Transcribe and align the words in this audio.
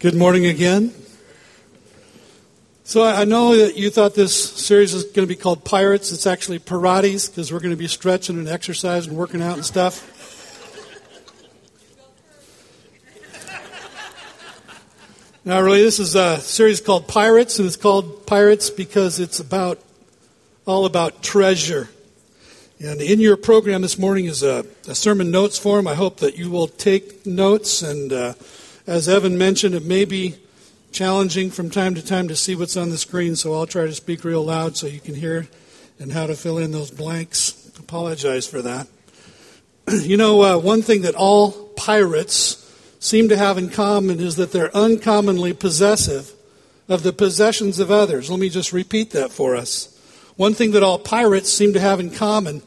Good 0.00 0.16
morning 0.16 0.44
again. 0.44 0.92
So 2.82 3.04
I 3.04 3.24
know 3.24 3.56
that 3.56 3.76
you 3.76 3.90
thought 3.90 4.14
this 4.14 4.34
series 4.34 4.92
was 4.92 5.04
going 5.04 5.26
to 5.26 5.32
be 5.32 5.36
called 5.36 5.64
Pirates. 5.64 6.10
It's 6.12 6.26
actually 6.26 6.58
Pilates 6.58 7.30
because 7.30 7.52
we're 7.52 7.60
going 7.60 7.70
to 7.70 7.76
be 7.76 7.86
stretching 7.86 8.36
and 8.36 8.48
exercising 8.48 9.10
and 9.10 9.18
working 9.18 9.40
out 9.40 9.54
and 9.54 9.64
stuff. 9.64 10.10
Now, 15.44 15.60
really, 15.60 15.82
this 15.82 16.00
is 16.00 16.16
a 16.16 16.40
series 16.40 16.80
called 16.80 17.06
Pirates, 17.06 17.58
and 17.58 17.66
it's 17.66 17.76
called 17.76 18.26
Pirates 18.26 18.70
because 18.70 19.20
it's 19.20 19.38
about 19.40 19.80
all 20.66 20.86
about 20.86 21.22
treasure. 21.22 21.88
And 22.80 23.00
in 23.00 23.20
your 23.20 23.36
program 23.36 23.80
this 23.82 23.98
morning 23.98 24.24
is 24.26 24.42
a, 24.42 24.66
a 24.88 24.94
sermon 24.94 25.30
notes 25.30 25.56
form. 25.56 25.86
I 25.86 25.94
hope 25.94 26.18
that 26.18 26.36
you 26.36 26.50
will 26.50 26.68
take 26.68 27.24
notes 27.24 27.80
and. 27.80 28.12
Uh, 28.12 28.34
as 28.86 29.08
Evan 29.08 29.38
mentioned, 29.38 29.74
it 29.74 29.84
may 29.84 30.04
be 30.04 30.36
challenging 30.92 31.50
from 31.50 31.70
time 31.70 31.94
to 31.94 32.04
time 32.04 32.28
to 32.28 32.36
see 32.36 32.54
what's 32.54 32.76
on 32.76 32.90
the 32.90 32.98
screen, 32.98 33.34
so 33.34 33.54
I'll 33.54 33.66
try 33.66 33.86
to 33.86 33.94
speak 33.94 34.24
real 34.24 34.44
loud 34.44 34.76
so 34.76 34.86
you 34.86 35.00
can 35.00 35.14
hear 35.14 35.48
and 35.98 36.12
how 36.12 36.26
to 36.26 36.34
fill 36.34 36.58
in 36.58 36.72
those 36.72 36.90
blanks. 36.90 37.70
Apologize 37.78 38.46
for 38.46 38.62
that. 38.62 38.86
you 39.88 40.16
know, 40.16 40.42
uh, 40.42 40.58
one 40.58 40.82
thing 40.82 41.02
that 41.02 41.14
all 41.14 41.52
pirates 41.76 42.60
seem 43.00 43.28
to 43.28 43.36
have 43.36 43.58
in 43.58 43.70
common 43.70 44.20
is 44.20 44.36
that 44.36 44.52
they're 44.52 44.74
uncommonly 44.76 45.52
possessive 45.52 46.32
of 46.88 47.02
the 47.02 47.12
possessions 47.12 47.78
of 47.78 47.90
others. 47.90 48.30
Let 48.30 48.38
me 48.38 48.48
just 48.48 48.72
repeat 48.72 49.10
that 49.10 49.30
for 49.30 49.56
us. 49.56 49.90
One 50.36 50.54
thing 50.54 50.72
that 50.72 50.82
all 50.82 50.98
pirates 50.98 51.52
seem 51.52 51.72
to 51.72 51.80
have 51.80 52.00
in 52.00 52.10
common 52.10 52.62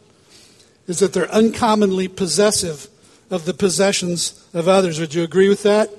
is 0.88 1.00
that 1.00 1.14
they're 1.14 1.32
uncommonly 1.32 2.08
possessive 2.08 2.88
of 3.30 3.46
the 3.46 3.54
possessions 3.54 4.48
of 4.54 4.68
others. 4.68 5.00
Would 5.00 5.14
you 5.14 5.24
agree 5.24 5.50
with 5.50 5.64
that? 5.64 5.90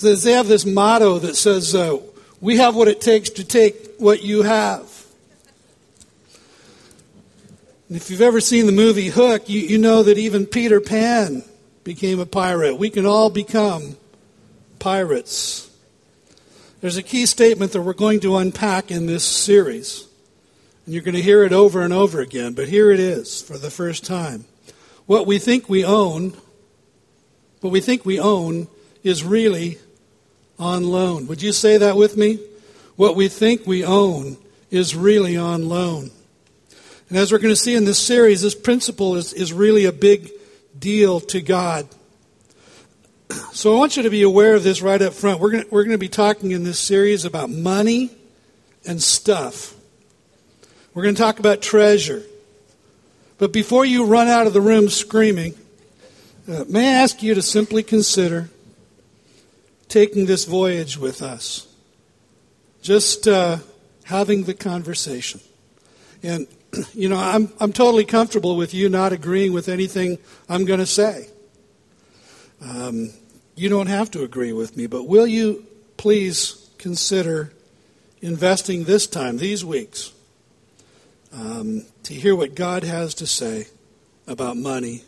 They 0.00 0.32
have 0.32 0.48
this 0.48 0.64
motto 0.64 1.18
that 1.18 1.36
says, 1.36 1.74
uh, 1.74 1.98
We 2.40 2.56
have 2.56 2.74
what 2.74 2.88
it 2.88 3.00
takes 3.00 3.30
to 3.30 3.44
take 3.44 3.96
what 3.98 4.22
you 4.22 4.42
have. 4.42 4.90
And 7.88 7.96
if 7.96 8.08
you've 8.08 8.20
ever 8.20 8.40
seen 8.40 8.66
the 8.66 8.72
movie 8.72 9.08
Hook, 9.08 9.48
you, 9.48 9.60
you 9.60 9.76
know 9.76 10.04
that 10.04 10.16
even 10.16 10.46
Peter 10.46 10.80
Pan 10.80 11.42
became 11.82 12.20
a 12.20 12.26
pirate. 12.26 12.76
We 12.76 12.88
can 12.88 13.04
all 13.04 13.30
become 13.30 13.96
pirates. 14.78 15.68
There's 16.80 16.96
a 16.96 17.02
key 17.02 17.26
statement 17.26 17.72
that 17.72 17.82
we're 17.82 17.92
going 17.92 18.20
to 18.20 18.36
unpack 18.36 18.90
in 18.90 19.06
this 19.06 19.24
series. 19.24 20.06
And 20.86 20.94
you're 20.94 21.02
going 21.02 21.16
to 21.16 21.22
hear 21.22 21.42
it 21.44 21.52
over 21.52 21.82
and 21.82 21.92
over 21.92 22.20
again, 22.20 22.54
but 22.54 22.68
here 22.68 22.90
it 22.90 23.00
is 23.00 23.42
for 23.42 23.58
the 23.58 23.70
first 23.70 24.04
time. 24.04 24.44
What 25.06 25.26
we 25.26 25.38
think 25.38 25.68
we 25.68 25.84
own, 25.84 26.34
what 27.60 27.70
we 27.70 27.80
think 27.80 28.06
we 28.06 28.20
own, 28.20 28.68
is 29.02 29.24
really 29.24 29.78
on 30.60 30.84
loan. 30.84 31.26
Would 31.26 31.42
you 31.42 31.52
say 31.52 31.78
that 31.78 31.96
with 31.96 32.16
me? 32.16 32.38
What 32.94 33.16
we 33.16 33.28
think 33.28 33.66
we 33.66 33.82
own 33.82 34.36
is 34.70 34.94
really 34.94 35.36
on 35.36 35.68
loan. 35.68 36.10
And 37.08 37.18
as 37.18 37.32
we're 37.32 37.38
going 37.38 37.52
to 37.52 37.60
see 37.60 37.74
in 37.74 37.86
this 37.86 37.98
series, 37.98 38.42
this 38.42 38.54
principle 38.54 39.16
is, 39.16 39.32
is 39.32 39.52
really 39.52 39.86
a 39.86 39.92
big 39.92 40.30
deal 40.78 41.18
to 41.20 41.40
God. 41.40 41.88
So 43.52 43.74
I 43.74 43.78
want 43.78 43.96
you 43.96 44.04
to 44.04 44.10
be 44.10 44.22
aware 44.22 44.54
of 44.54 44.64
this 44.64 44.80
right 44.80 45.00
up 45.00 45.12
front. 45.12 45.38
We're 45.40 45.50
going, 45.50 45.64
to, 45.64 45.70
we're 45.70 45.84
going 45.84 45.94
to 45.94 45.98
be 45.98 46.08
talking 46.08 46.50
in 46.50 46.64
this 46.64 46.78
series 46.78 47.24
about 47.24 47.48
money 47.48 48.10
and 48.86 49.00
stuff. 49.00 49.74
We're 50.94 51.04
going 51.04 51.14
to 51.14 51.20
talk 51.20 51.38
about 51.38 51.60
treasure. 51.62 52.22
But 53.38 53.52
before 53.52 53.84
you 53.84 54.06
run 54.06 54.26
out 54.28 54.46
of 54.48 54.52
the 54.52 54.60
room 54.60 54.88
screaming, 54.88 55.54
uh, 56.48 56.64
may 56.68 56.88
I 56.88 57.02
ask 57.02 57.22
you 57.22 57.34
to 57.34 57.42
simply 57.42 57.82
consider 57.82 58.50
taking 59.90 60.24
this 60.24 60.46
voyage 60.46 60.96
with 60.96 61.20
us. 61.20 61.66
Just 62.80 63.28
uh, 63.28 63.58
having 64.04 64.44
the 64.44 64.54
conversation. 64.54 65.40
And, 66.22 66.46
you 66.94 67.10
know, 67.10 67.18
I'm, 67.18 67.52
I'm 67.60 67.74
totally 67.74 68.06
comfortable 68.06 68.56
with 68.56 68.72
you 68.72 68.88
not 68.88 69.12
agreeing 69.12 69.52
with 69.52 69.68
anything 69.68 70.18
I'm 70.48 70.64
going 70.64 70.80
to 70.80 70.86
say. 70.86 71.28
Um, 72.62 73.10
you 73.56 73.68
don't 73.68 73.88
have 73.88 74.10
to 74.12 74.22
agree 74.22 74.52
with 74.52 74.76
me, 74.76 74.86
but 74.86 75.04
will 75.04 75.26
you 75.26 75.66
please 75.96 76.70
consider 76.78 77.52
investing 78.22 78.84
this 78.84 79.06
time, 79.06 79.36
these 79.38 79.64
weeks, 79.64 80.12
um, 81.32 81.84
to 82.04 82.14
hear 82.14 82.34
what 82.34 82.54
God 82.54 82.84
has 82.84 83.14
to 83.14 83.26
say 83.26 83.66
about 84.26 84.56
money 84.56 85.02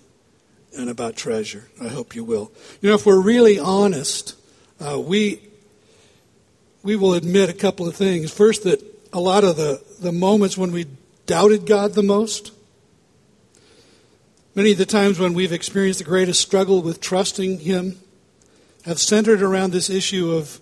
and 0.76 0.90
about 0.90 1.16
treasure? 1.16 1.68
I 1.80 1.88
hope 1.88 2.14
you 2.16 2.24
will. 2.24 2.50
You 2.80 2.88
know, 2.88 2.94
if 2.94 3.06
we're 3.06 3.20
really 3.20 3.58
honest, 3.58 4.34
uh, 4.82 4.98
we 4.98 5.40
we 6.82 6.96
will 6.96 7.14
admit 7.14 7.48
a 7.48 7.52
couple 7.54 7.86
of 7.86 7.94
things. 7.94 8.32
First, 8.32 8.64
that 8.64 8.82
a 9.12 9.20
lot 9.20 9.44
of 9.44 9.56
the, 9.56 9.82
the 10.00 10.12
moments 10.12 10.58
when 10.58 10.72
we 10.72 10.86
doubted 11.26 11.64
God 11.66 11.92
the 11.92 12.02
most, 12.02 12.52
many 14.54 14.72
of 14.72 14.78
the 14.78 14.86
times 14.86 15.18
when 15.18 15.34
we've 15.34 15.52
experienced 15.52 16.00
the 16.00 16.04
greatest 16.04 16.40
struggle 16.40 16.82
with 16.82 17.00
trusting 17.00 17.60
Him, 17.60 18.00
have 18.84 18.98
centered 18.98 19.42
around 19.42 19.70
this 19.70 19.88
issue 19.88 20.32
of 20.32 20.58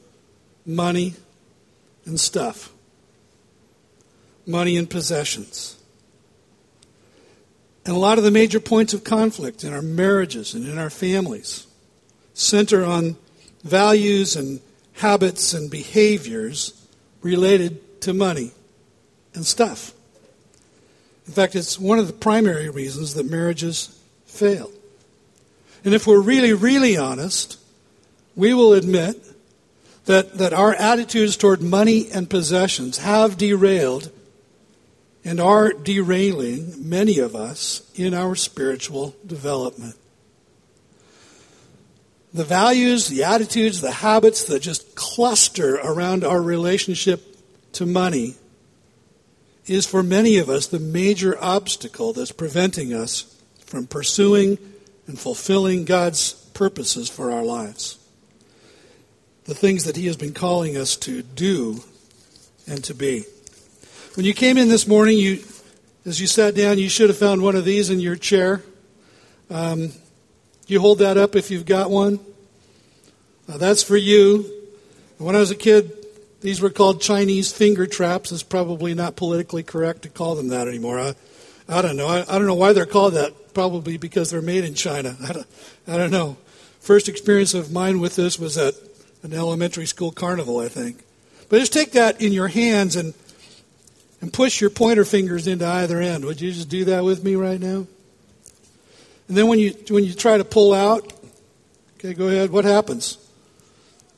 money 0.66 1.14
and 2.04 2.20
stuff, 2.20 2.70
money 4.47 4.76
and 4.76 4.91
possessions. 4.91 5.78
And 7.87 7.97
a 7.97 7.98
lot 7.98 8.19
of 8.19 8.25
the 8.25 8.31
major 8.31 8.60
points 8.60 8.92
of 8.92 9.04
conflict 9.04 9.64
in 9.64 9.72
our 9.72 9.81
marriages 9.81 10.52
and 10.52 10.69
in 10.69 10.76
our 10.76 10.91
families 10.91 11.66
center 12.34 12.84
on 12.84 13.16
values 13.62 14.37
and 14.37 14.60
habits 14.94 15.54
and 15.54 15.71
behaviors 15.71 16.87
related 17.22 18.00
to 18.03 18.12
money 18.12 18.53
and 19.34 19.44
stuff. 19.44 19.93
In 21.26 21.32
fact, 21.32 21.54
it's 21.54 21.78
one 21.78 21.99
of 21.99 22.06
the 22.06 22.12
primary 22.12 22.69
reasons 22.69 23.15
that 23.15 23.31
marriages 23.31 23.99
fail. 24.26 24.70
And 25.84 25.94
if 25.94 26.06
we're 26.06 26.20
really, 26.20 26.53
really 26.53 26.97
honest, 26.97 27.59
we 28.34 28.53
will 28.53 28.72
admit 28.72 29.16
that, 30.06 30.38
that 30.38 30.53
our 30.53 30.75
attitudes 30.75 31.37
toward 31.37 31.62
money 31.62 32.10
and 32.10 32.28
possessions 32.28 32.99
have 32.99 33.38
derailed 33.38 34.10
and 35.25 35.41
are 35.41 35.72
derailing 35.72 36.88
many 36.88 37.19
of 37.19 37.37
us 37.37 37.91
in 37.94 38.15
our 38.15 38.34
spiritual 38.34 39.15
development 39.26 39.94
the 42.33 42.45
values, 42.45 43.09
the 43.09 43.25
attitudes, 43.25 43.81
the 43.81 43.91
habits 43.91 44.45
that 44.45 44.61
just 44.61 44.95
cluster 44.95 45.77
around 45.77 46.25
our 46.25 46.41
relationship 46.41 47.37
to 47.73 47.87
money 47.87 48.37
is 49.67 49.87
for 49.87 50.03
many 50.03 50.39
of 50.39 50.49
us 50.49 50.67
the 50.67 50.79
major 50.79 51.37
obstacle 51.43 52.13
that's 52.13 52.33
preventing 52.33 52.93
us 52.93 53.37
from 53.67 53.87
pursuing 53.87 54.59
and 55.07 55.19
fulfilling 55.19 55.85
God's 55.85 56.33
purposes 56.55 57.09
for 57.09 57.33
our 57.33 57.45
lives. 57.45 57.99
The 59.45 59.55
things 59.55 59.85
that 59.85 59.97
He 59.97 60.07
has 60.07 60.17
been 60.17 60.35
calling 60.35 60.77
us 60.77 60.97
to 60.97 61.23
do 61.23 61.83
and 62.67 62.83
to 62.85 62.95
be. 62.95 63.25
When 64.15 64.27
you 64.27 64.35
came 64.35 64.59
in 64.59 64.69
this 64.69 64.87
morning, 64.87 65.19
you, 65.19 65.43
as 66.05 66.21
you 66.21 66.27
sat 66.27 66.55
down, 66.55 66.79
you 66.79 66.89
should 66.89 67.09
have 67.09 67.19
found 67.19 67.43
one 67.43 67.57
of 67.57 67.65
these 67.65 67.91
in 67.91 68.01
your 68.01 68.17
chair. 68.17 68.62
Um, 69.51 69.93
you 70.70 70.81
hold 70.81 70.98
that 70.98 71.16
up 71.16 71.36
if 71.36 71.50
you've 71.50 71.66
got 71.66 71.91
one? 71.91 72.20
Now 73.48 73.56
that's 73.56 73.82
for 73.82 73.97
you. 73.97 74.50
When 75.19 75.36
I 75.36 75.41
was 75.41 75.50
a 75.50 75.56
kid, 75.56 75.92
these 76.41 76.60
were 76.60 76.70
called 76.70 77.00
Chinese 77.00 77.53
finger 77.53 77.86
traps. 77.86 78.32
It's 78.32 78.42
probably 78.42 78.94
not 78.94 79.16
politically 79.16 79.62
correct 79.62 80.03
to 80.03 80.08
call 80.08 80.34
them 80.34 80.48
that 80.48 80.69
anymore. 80.69 80.98
I, 80.98 81.14
I 81.69 81.82
don't 81.82 81.97
know. 81.97 82.06
I, 82.06 82.20
I 82.22 82.38
don't 82.38 82.47
know 82.47 82.54
why 82.54 82.72
they're 82.72 82.86
called 82.86 83.14
that. 83.14 83.34
Probably 83.53 83.97
because 83.97 84.31
they're 84.31 84.41
made 84.41 84.64
in 84.64 84.75
China. 84.75 85.16
I 85.22 85.32
don't, 85.32 85.47
I 85.88 85.97
don't 85.97 86.10
know. 86.10 86.36
First 86.78 87.08
experience 87.08 87.52
of 87.52 87.72
mine 87.72 88.00
with 88.00 88.16
this 88.16 88.38
was 88.38 88.56
at 88.56 88.75
an 89.22 89.34
elementary 89.34 89.87
school 89.87 90.12
carnival, 90.12 90.61
I 90.61 90.69
think. 90.69 91.02
But 91.49 91.58
just 91.58 91.73
take 91.73 91.93
that 91.93 92.20
in 92.20 92.32
your 92.32 92.49
hands 92.49 92.96
and 92.96 93.12
and 94.20 94.32
push 94.32 94.61
your 94.61 94.70
pointer 94.70 95.05
fingers 95.05 95.46
into 95.46 95.66
either 95.66 96.00
end. 96.00 96.25
Would 96.25 96.40
you 96.40 96.52
just 96.52 96.69
do 96.69 96.84
that 96.87 97.05
with 97.05 97.25
me 97.25 97.34
right 97.34 97.61
now? 97.61 97.87
And 99.31 99.38
then 99.38 99.47
when 99.47 99.61
you 99.61 99.77
when 99.91 100.03
you 100.03 100.12
try 100.12 100.38
to 100.38 100.44
pull 100.44 100.75
out, 100.75 101.12
okay, 101.94 102.15
go 102.15 102.27
ahead. 102.27 102.50
What 102.50 102.65
happens? 102.65 103.17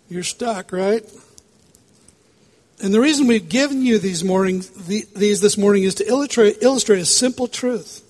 You're 0.09 0.23
stuck, 0.23 0.73
right? 0.73 1.05
And 2.82 2.94
the 2.94 2.99
reason 2.99 3.26
we've 3.26 3.47
given 3.47 3.85
you 3.85 3.99
these 3.99 4.25
mornings, 4.25 4.70
these 4.87 5.43
this 5.43 5.59
morning, 5.59 5.82
is 5.82 5.97
to 5.97 6.09
illustrate 6.09 6.62
illustrate 6.62 7.00
a 7.00 7.05
simple 7.05 7.47
truth. 7.47 8.00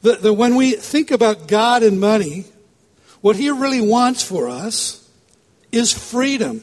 That, 0.00 0.22
that 0.22 0.32
when 0.32 0.54
we 0.54 0.72
think 0.72 1.10
about 1.10 1.48
God 1.48 1.82
and 1.82 2.00
money, 2.00 2.46
what 3.20 3.36
He 3.36 3.50
really 3.50 3.82
wants 3.82 4.22
for 4.22 4.48
us 4.48 5.06
is 5.70 5.92
freedom. 5.92 6.62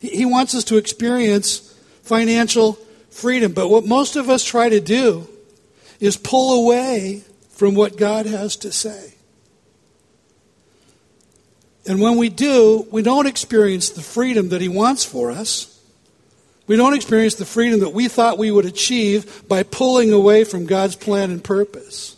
He 0.00 0.24
wants 0.24 0.54
us 0.54 0.64
to 0.64 0.78
experience 0.78 1.78
financial 2.04 2.78
freedom. 3.10 3.52
But 3.52 3.68
what 3.68 3.84
most 3.84 4.16
of 4.16 4.30
us 4.30 4.42
try 4.42 4.70
to 4.70 4.80
do 4.80 5.28
is 6.00 6.16
pull 6.16 6.64
away 6.64 7.24
from 7.60 7.74
what 7.74 7.98
God 7.98 8.24
has 8.24 8.56
to 8.56 8.72
say. 8.72 9.12
And 11.86 12.00
when 12.00 12.16
we 12.16 12.30
do, 12.30 12.88
we 12.90 13.02
don't 13.02 13.26
experience 13.26 13.90
the 13.90 14.00
freedom 14.00 14.48
that 14.48 14.62
He 14.62 14.68
wants 14.70 15.04
for 15.04 15.30
us. 15.30 15.78
We 16.66 16.76
don't 16.76 16.94
experience 16.94 17.34
the 17.34 17.44
freedom 17.44 17.80
that 17.80 17.90
we 17.90 18.08
thought 18.08 18.38
we 18.38 18.50
would 18.50 18.64
achieve 18.64 19.46
by 19.46 19.62
pulling 19.62 20.10
away 20.10 20.44
from 20.44 20.64
God's 20.64 20.96
plan 20.96 21.30
and 21.30 21.44
purpose. 21.44 22.16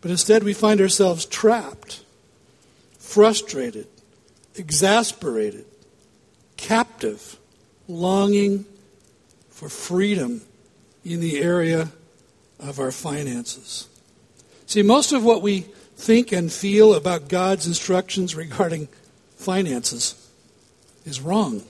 But 0.00 0.10
instead, 0.10 0.42
we 0.42 0.54
find 0.54 0.80
ourselves 0.80 1.26
trapped, 1.26 2.02
frustrated, 2.98 3.88
exasperated, 4.54 5.66
captive, 6.56 7.36
longing 7.88 8.64
for 9.50 9.68
freedom 9.68 10.40
in 11.04 11.20
the 11.20 11.42
area 11.42 11.90
of 12.62 12.78
our 12.78 12.92
finances. 12.92 13.88
See, 14.66 14.82
most 14.82 15.12
of 15.12 15.24
what 15.24 15.42
we 15.42 15.66
think 15.96 16.32
and 16.32 16.50
feel 16.50 16.94
about 16.94 17.28
God's 17.28 17.66
instructions 17.66 18.34
regarding 18.34 18.88
finances 19.36 20.14
is 21.04 21.20
wrong. 21.20 21.62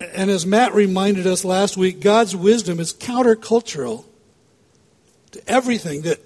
And 0.00 0.30
as 0.30 0.46
Matt 0.46 0.74
reminded 0.74 1.26
us 1.26 1.44
last 1.44 1.76
week, 1.76 2.00
God's 2.00 2.34
wisdom 2.34 2.80
is 2.80 2.92
countercultural 2.92 4.04
to 5.32 5.50
everything 5.50 6.02
that, 6.02 6.20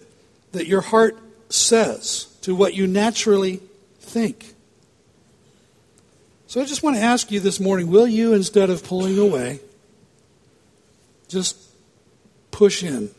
that 0.53 0.67
your 0.67 0.81
heart 0.81 1.19
says, 1.49 2.27
to 2.43 2.55
what 2.55 2.75
you 2.75 2.87
naturally 2.87 3.61
think. 4.01 4.55
So 6.47 6.61
I 6.61 6.65
just 6.65 6.83
want 6.83 6.97
to 6.97 7.03
ask 7.03 7.31
you 7.31 7.41
this 7.41 7.61
morning 7.61 7.91
will 7.91 8.07
you, 8.07 8.33
instead 8.33 8.71
of 8.71 8.85
pulling 8.85 9.19
away, 9.19 9.61
just 11.29 11.66
push 12.57 12.83
in 12.83 13.11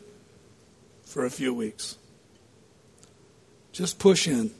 for 1.04 1.24
a 1.24 1.30
few 1.30 1.54
weeks? 1.54 1.96
Just 3.70 4.00
push 4.00 4.26
in. 4.26 4.50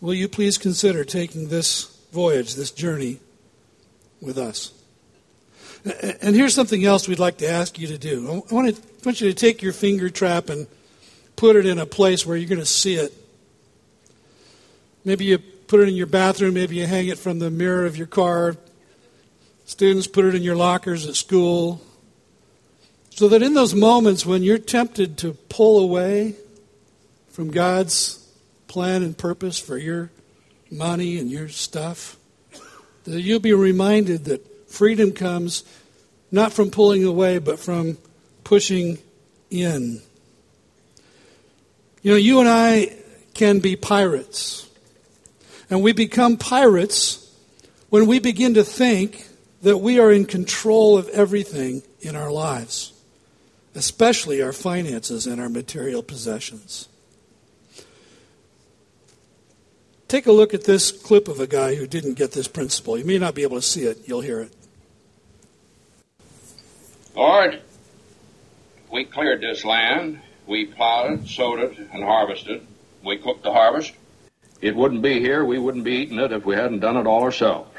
Will 0.00 0.14
you 0.14 0.28
please 0.28 0.56
consider 0.56 1.04
taking 1.04 1.48
this 1.48 1.94
voyage, 2.10 2.54
this 2.54 2.70
journey, 2.70 3.18
with 4.22 4.38
us? 4.38 4.72
And 6.22 6.34
here's 6.34 6.54
something 6.54 6.86
else 6.86 7.06
we'd 7.06 7.18
like 7.18 7.36
to 7.38 7.48
ask 7.48 7.78
you 7.78 7.86
to 7.88 7.98
do. 7.98 8.42
I 8.50 8.54
want, 8.54 8.74
to, 8.74 8.82
I 8.82 9.04
want 9.04 9.20
you 9.20 9.28
to 9.28 9.34
take 9.34 9.60
your 9.60 9.74
finger 9.74 10.08
trap 10.08 10.48
and 10.48 10.66
put 11.36 11.54
it 11.54 11.66
in 11.66 11.78
a 11.78 11.84
place 11.84 12.24
where 12.24 12.34
you're 12.34 12.48
going 12.48 12.60
to 12.60 12.64
see 12.64 12.94
it. 12.94 13.12
Maybe 15.04 15.26
you 15.26 15.36
put 15.36 15.80
it 15.80 15.88
in 15.90 15.96
your 15.96 16.06
bathroom, 16.06 16.54
maybe 16.54 16.76
you 16.76 16.86
hang 16.86 17.08
it 17.08 17.18
from 17.18 17.40
the 17.40 17.50
mirror 17.50 17.84
of 17.84 17.98
your 17.98 18.06
car. 18.06 18.56
Students 19.66 20.06
put 20.06 20.24
it 20.24 20.34
in 20.34 20.42
your 20.42 20.56
lockers 20.56 21.06
at 21.06 21.14
school. 21.14 21.82
So 23.16 23.28
that 23.28 23.42
in 23.42 23.54
those 23.54 23.74
moments 23.74 24.24
when 24.24 24.42
you're 24.42 24.58
tempted 24.58 25.18
to 25.18 25.32
pull 25.48 25.80
away, 25.80 26.36
from 27.36 27.50
God's 27.50 28.26
plan 28.66 29.02
and 29.02 29.16
purpose 29.16 29.58
for 29.58 29.76
your 29.76 30.10
money 30.70 31.18
and 31.18 31.30
your 31.30 31.50
stuff. 31.50 32.16
That 33.04 33.20
you'll 33.20 33.40
be 33.40 33.52
reminded 33.52 34.24
that 34.24 34.70
freedom 34.70 35.12
comes 35.12 35.62
not 36.32 36.54
from 36.54 36.70
pulling 36.70 37.04
away, 37.04 37.36
but 37.36 37.58
from 37.58 37.98
pushing 38.42 38.96
in. 39.50 40.00
You 42.00 42.12
know, 42.12 42.16
you 42.16 42.40
and 42.40 42.48
I 42.48 42.96
can 43.34 43.58
be 43.58 43.76
pirates. 43.76 44.66
And 45.68 45.82
we 45.82 45.92
become 45.92 46.38
pirates 46.38 47.30
when 47.90 48.06
we 48.06 48.18
begin 48.18 48.54
to 48.54 48.64
think 48.64 49.26
that 49.60 49.76
we 49.76 50.00
are 50.00 50.10
in 50.10 50.24
control 50.24 50.96
of 50.96 51.06
everything 51.10 51.82
in 52.00 52.16
our 52.16 52.32
lives, 52.32 52.94
especially 53.76 54.42
our 54.42 54.52
finances 54.52 55.26
and 55.26 55.40
our 55.40 55.48
material 55.48 56.02
possessions. 56.02 56.88
Take 60.08 60.26
a 60.26 60.32
look 60.32 60.54
at 60.54 60.64
this 60.64 60.90
clip 60.90 61.28
of 61.28 61.40
a 61.40 61.46
guy 61.46 61.74
who 61.74 61.86
didn't 61.86 62.14
get 62.14 62.32
this 62.32 62.48
principle. 62.48 62.96
You 62.96 63.04
may 63.04 63.18
not 63.18 63.34
be 63.34 63.42
able 63.42 63.56
to 63.56 63.62
see 63.62 63.82
it, 63.82 64.08
you'll 64.08 64.20
hear 64.22 64.40
it. 64.40 64.52
Lord, 67.14 67.60
we 68.90 69.04
cleared 69.04 69.40
this 69.40 69.64
land, 69.64 70.20
we 70.46 70.66
plowed 70.66 71.28
sowed 71.28 71.58
it, 71.58 71.78
and 71.78 72.04
harvested. 72.04 72.66
We 73.04 73.18
cooked 73.18 73.42
the 73.42 73.52
harvest. 73.52 73.92
It 74.60 74.74
wouldn't 74.74 75.02
be 75.02 75.20
here, 75.20 75.44
we 75.44 75.58
wouldn't 75.58 75.84
be 75.84 75.96
eating 75.96 76.18
it 76.18 76.32
if 76.32 76.46
we 76.46 76.54
hadn't 76.54 76.80
done 76.80 76.96
it 76.96 77.06
all 77.06 77.22
ourselves. 77.22 77.70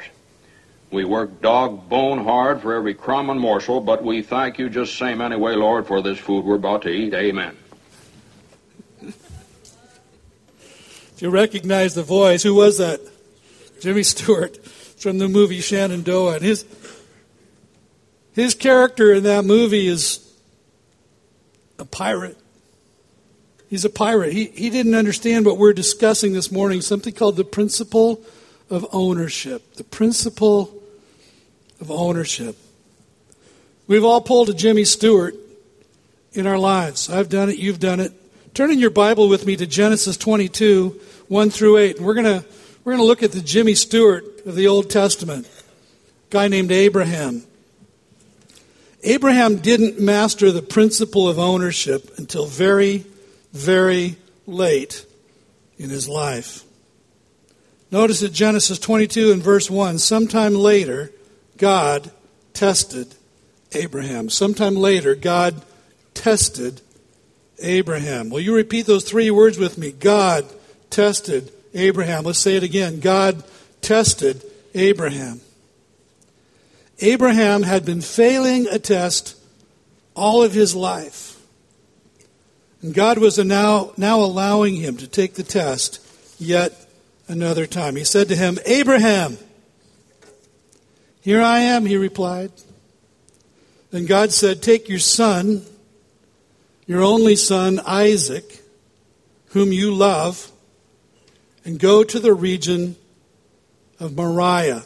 We 0.90 1.04
worked 1.04 1.42
dog 1.42 1.88
bone 1.88 2.24
hard 2.24 2.62
for 2.62 2.74
every 2.74 2.94
crumb 2.94 3.28
and 3.28 3.38
morsel, 3.38 3.80
but 3.80 4.02
we 4.02 4.22
thank 4.22 4.58
you 4.58 4.70
just 4.70 4.96
same 4.96 5.20
anyway, 5.20 5.54
Lord, 5.54 5.86
for 5.86 6.00
this 6.00 6.18
food 6.18 6.44
we're 6.44 6.54
about 6.54 6.82
to 6.82 6.88
eat. 6.88 7.12
Amen. 7.12 7.54
If 9.02 11.22
you 11.22 11.30
recognize 11.30 11.94
the 11.94 12.02
voice, 12.02 12.42
who 12.42 12.54
was 12.54 12.78
that? 12.78 13.00
Jimmy 13.80 14.02
Stewart 14.02 14.64
from 14.66 15.18
the 15.18 15.28
movie 15.28 15.60
Shenandoah. 15.60 16.34
And 16.34 16.42
his, 16.42 16.64
his 18.32 18.54
character 18.54 19.12
in 19.12 19.24
that 19.24 19.44
movie 19.44 19.88
is 19.88 20.24
a 21.78 21.84
pirate. 21.84 22.38
He's 23.68 23.84
a 23.84 23.90
pirate. 23.90 24.32
He, 24.32 24.46
he 24.46 24.70
didn't 24.70 24.94
understand 24.94 25.44
what 25.44 25.58
we're 25.58 25.74
discussing 25.74 26.32
this 26.32 26.50
morning, 26.50 26.80
something 26.80 27.12
called 27.12 27.36
the 27.36 27.44
principle 27.44 28.24
of 28.70 28.86
ownership. 28.92 29.74
The 29.74 29.84
principle 29.84 30.77
of 31.80 31.90
ownership. 31.90 32.56
We've 33.86 34.04
all 34.04 34.20
pulled 34.20 34.50
a 34.50 34.54
Jimmy 34.54 34.84
Stewart 34.84 35.34
in 36.32 36.46
our 36.46 36.58
lives. 36.58 37.08
I've 37.08 37.28
done 37.28 37.48
it, 37.48 37.58
you've 37.58 37.80
done 37.80 38.00
it. 38.00 38.12
Turn 38.54 38.70
in 38.70 38.78
your 38.78 38.90
Bible 38.90 39.28
with 39.28 39.46
me 39.46 39.56
to 39.56 39.66
Genesis 39.66 40.16
22, 40.16 41.00
1 41.28 41.50
through 41.50 41.76
8. 41.78 41.96
And 41.98 42.06
we're 42.06 42.14
going 42.14 42.40
to 42.40 42.44
we're 42.84 42.92
going 42.92 43.02
to 43.02 43.06
look 43.06 43.22
at 43.22 43.32
the 43.32 43.42
Jimmy 43.42 43.74
Stewart 43.74 44.46
of 44.46 44.54
the 44.54 44.66
Old 44.66 44.88
Testament, 44.88 45.46
a 45.46 46.30
guy 46.30 46.48
named 46.48 46.72
Abraham. 46.72 47.44
Abraham 49.02 49.56
didn't 49.56 50.00
master 50.00 50.50
the 50.50 50.62
principle 50.62 51.28
of 51.28 51.38
ownership 51.38 52.18
until 52.18 52.46
very, 52.46 53.04
very 53.52 54.16
late 54.46 55.04
in 55.78 55.90
his 55.90 56.08
life. 56.08 56.64
Notice 57.90 58.22
at 58.22 58.32
Genesis 58.32 58.78
22 58.78 59.32
and 59.32 59.42
verse 59.42 59.70
1, 59.70 59.98
sometime 59.98 60.54
later, 60.54 61.12
God 61.58 62.10
tested 62.54 63.14
Abraham. 63.72 64.30
Sometime 64.30 64.74
later, 64.74 65.14
God 65.14 65.62
tested 66.14 66.80
Abraham. 67.60 68.30
Will 68.30 68.40
you 68.40 68.54
repeat 68.54 68.86
those 68.86 69.04
three 69.04 69.30
words 69.30 69.58
with 69.58 69.76
me? 69.78 69.92
God 69.92 70.46
tested 70.90 71.52
Abraham. 71.74 72.24
Let's 72.24 72.38
say 72.38 72.56
it 72.56 72.62
again. 72.62 73.00
God 73.00 73.44
tested 73.82 74.42
Abraham. 74.74 75.40
Abraham 77.00 77.62
had 77.62 77.84
been 77.84 78.00
failing 78.00 78.66
a 78.66 78.78
test 78.78 79.36
all 80.14 80.42
of 80.42 80.52
his 80.52 80.74
life. 80.74 81.40
And 82.82 82.94
God 82.94 83.18
was 83.18 83.38
now, 83.38 83.92
now 83.96 84.20
allowing 84.20 84.76
him 84.76 84.96
to 84.98 85.06
take 85.06 85.34
the 85.34 85.42
test 85.42 86.04
yet 86.38 86.72
another 87.26 87.66
time. 87.66 87.96
He 87.96 88.04
said 88.04 88.28
to 88.28 88.36
him, 88.36 88.58
Abraham, 88.66 89.36
here 91.28 91.42
I 91.42 91.58
am, 91.58 91.84
he 91.84 91.98
replied. 91.98 92.52
Then 93.90 94.06
God 94.06 94.32
said, 94.32 94.62
Take 94.62 94.88
your 94.88 94.98
son, 94.98 95.62
your 96.86 97.02
only 97.02 97.36
son, 97.36 97.82
Isaac, 97.84 98.62
whom 99.48 99.70
you 99.70 99.92
love, 99.92 100.50
and 101.66 101.78
go 101.78 102.02
to 102.02 102.18
the 102.18 102.32
region 102.32 102.96
of 104.00 104.16
Moriah. 104.16 104.84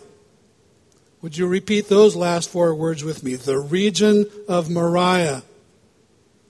Would 1.20 1.36
you 1.36 1.46
repeat 1.46 1.88
those 1.88 2.16
last 2.16 2.50
four 2.50 2.74
words 2.74 3.04
with 3.04 3.22
me? 3.22 3.36
The 3.36 3.60
region 3.60 4.26
of 4.48 4.68
Moriah. 4.68 5.44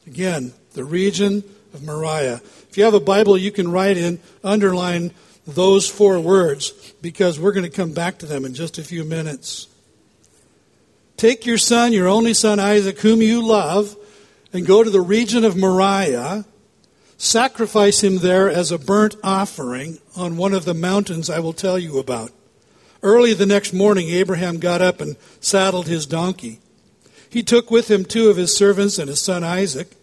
Again, 0.07 0.55
the 0.73 0.85
region 0.85 1.45
of 1.75 1.83
Moriah. 1.83 2.41
If 2.71 2.79
you 2.79 2.85
have 2.85 2.95
a 2.95 3.01
Bible, 3.01 3.37
you 3.37 3.53
can 3.53 3.71
write 3.71 3.99
in, 3.99 4.21
underline 4.43 5.11
those 5.47 5.87
four 5.87 6.19
words 6.19 6.71
because 7.03 7.39
we're 7.39 7.53
going 7.53 7.71
to 7.71 7.77
come 7.77 7.93
back 7.93 8.17
to 8.21 8.27
them 8.27 8.47
in 8.47 8.55
just 8.55 8.79
a 8.79 8.83
few 8.83 9.05
minutes. 9.05 9.69
Take 11.17 11.47
your 11.47 11.59
son, 11.59 11.93
your 11.93 12.09
only 12.09 12.35
son 12.35 12.59
Isaac, 12.59 12.99
whom 13.01 13.23
you 13.23 13.47
love, 13.47 13.97
and 14.53 14.67
go 14.67 14.83
to 14.83 14.91
the 14.91 15.01
region 15.01 15.45
of 15.45 15.57
Moriah 15.57 16.45
Sacrifice 17.23 18.03
him 18.03 18.19
there 18.19 18.51
as 18.51 18.73
a 18.73 18.79
burnt 18.79 19.15
offering 19.23 19.99
on 20.17 20.37
one 20.37 20.53
of 20.53 20.65
the 20.65 20.75
mountains 20.75 21.31
I 21.31 21.39
will 21.39 21.53
tell 21.53 21.79
you 21.79 22.01
about. 22.01 22.33
Early 23.01 23.33
the 23.33 23.47
next 23.47 23.73
morning, 23.73 24.09
Abraham 24.09 24.59
got 24.59 24.83
up 24.83 25.01
and 25.01 25.17
saddled 25.41 25.87
his 25.87 26.05
donkey. 26.05 26.59
He 27.31 27.45
took 27.45 27.71
with 27.71 27.89
him 27.89 28.05
two 28.05 28.29
of 28.29 28.37
his 28.37 28.57
servants 28.57 28.99
and 28.99 29.09
his 29.09 29.21
son 29.21 29.45
Isaac. 29.45 29.95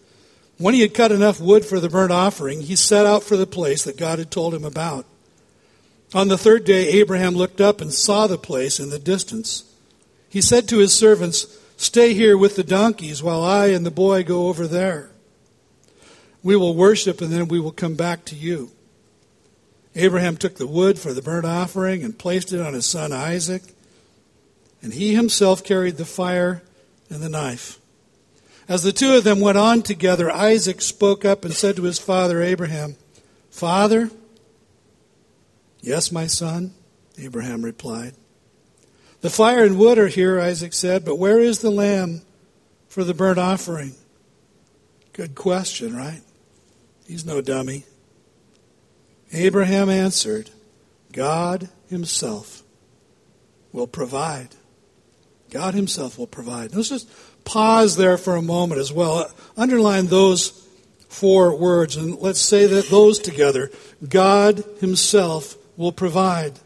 When 0.56 0.72
he 0.72 0.80
had 0.80 0.94
cut 0.94 1.12
enough 1.12 1.42
wood 1.42 1.66
for 1.66 1.78
the 1.78 1.90
burnt 1.90 2.10
offering, 2.10 2.62
he 2.62 2.74
set 2.74 3.04
out 3.04 3.22
for 3.22 3.36
the 3.36 3.46
place 3.46 3.84
that 3.84 3.98
God 3.98 4.18
had 4.18 4.30
told 4.30 4.54
him 4.54 4.64
about. 4.64 5.04
On 6.14 6.28
the 6.28 6.38
third 6.38 6.64
day, 6.64 6.88
Abraham 6.88 7.34
looked 7.34 7.60
up 7.60 7.82
and 7.82 7.92
saw 7.92 8.28
the 8.28 8.38
place 8.38 8.80
in 8.80 8.88
the 8.88 8.98
distance. 8.98 9.69
He 10.30 10.40
said 10.40 10.68
to 10.68 10.78
his 10.78 10.94
servants, 10.94 11.58
Stay 11.76 12.14
here 12.14 12.38
with 12.38 12.56
the 12.56 12.62
donkeys 12.62 13.22
while 13.22 13.42
I 13.42 13.66
and 13.66 13.84
the 13.84 13.90
boy 13.90 14.22
go 14.22 14.46
over 14.46 14.66
there. 14.66 15.10
We 16.42 16.56
will 16.56 16.74
worship 16.74 17.20
and 17.20 17.32
then 17.32 17.48
we 17.48 17.58
will 17.58 17.72
come 17.72 17.96
back 17.96 18.24
to 18.26 18.36
you. 18.36 18.70
Abraham 19.96 20.36
took 20.36 20.54
the 20.54 20.68
wood 20.68 20.98
for 20.98 21.12
the 21.12 21.20
burnt 21.20 21.46
offering 21.46 22.04
and 22.04 22.16
placed 22.16 22.52
it 22.52 22.60
on 22.60 22.74
his 22.74 22.86
son 22.86 23.12
Isaac, 23.12 23.62
and 24.80 24.94
he 24.94 25.14
himself 25.14 25.64
carried 25.64 25.96
the 25.96 26.04
fire 26.04 26.62
and 27.10 27.20
the 27.20 27.28
knife. 27.28 27.80
As 28.68 28.84
the 28.84 28.92
two 28.92 29.14
of 29.14 29.24
them 29.24 29.40
went 29.40 29.58
on 29.58 29.82
together, 29.82 30.30
Isaac 30.30 30.80
spoke 30.80 31.24
up 31.24 31.44
and 31.44 31.52
said 31.52 31.74
to 31.74 31.82
his 31.82 31.98
father 31.98 32.40
Abraham, 32.40 32.94
Father? 33.50 34.10
Yes, 35.80 36.12
my 36.12 36.28
son, 36.28 36.72
Abraham 37.18 37.64
replied. 37.64 38.14
The 39.20 39.30
fire 39.30 39.64
and 39.64 39.78
wood 39.78 39.98
are 39.98 40.08
here, 40.08 40.40
Isaac 40.40 40.72
said, 40.72 41.04
but 41.04 41.16
where 41.16 41.38
is 41.38 41.58
the 41.58 41.70
lamb 41.70 42.22
for 42.88 43.04
the 43.04 43.14
burnt 43.14 43.38
offering? 43.38 43.94
Good 45.12 45.34
question, 45.34 45.94
right? 45.94 46.22
He's 47.06 47.26
no 47.26 47.40
dummy. 47.40 47.84
Abraham 49.32 49.90
answered, 49.90 50.50
God 51.12 51.68
Himself 51.88 52.62
will 53.72 53.86
provide. 53.86 54.48
God 55.50 55.74
Himself 55.74 56.18
will 56.18 56.26
provide. 56.26 56.74
Let's 56.74 56.88
just 56.88 57.10
pause 57.44 57.96
there 57.96 58.16
for 58.16 58.36
a 58.36 58.42
moment 58.42 58.80
as 58.80 58.92
well. 58.92 59.30
Underline 59.56 60.06
those 60.06 60.50
four 61.08 61.54
words 61.56 61.96
and 61.96 62.16
let's 62.20 62.40
say 62.40 62.66
that 62.66 62.86
those 62.86 63.18
together. 63.18 63.70
God 64.08 64.64
Himself 64.80 65.56
will 65.76 65.92
provide. 65.92 66.58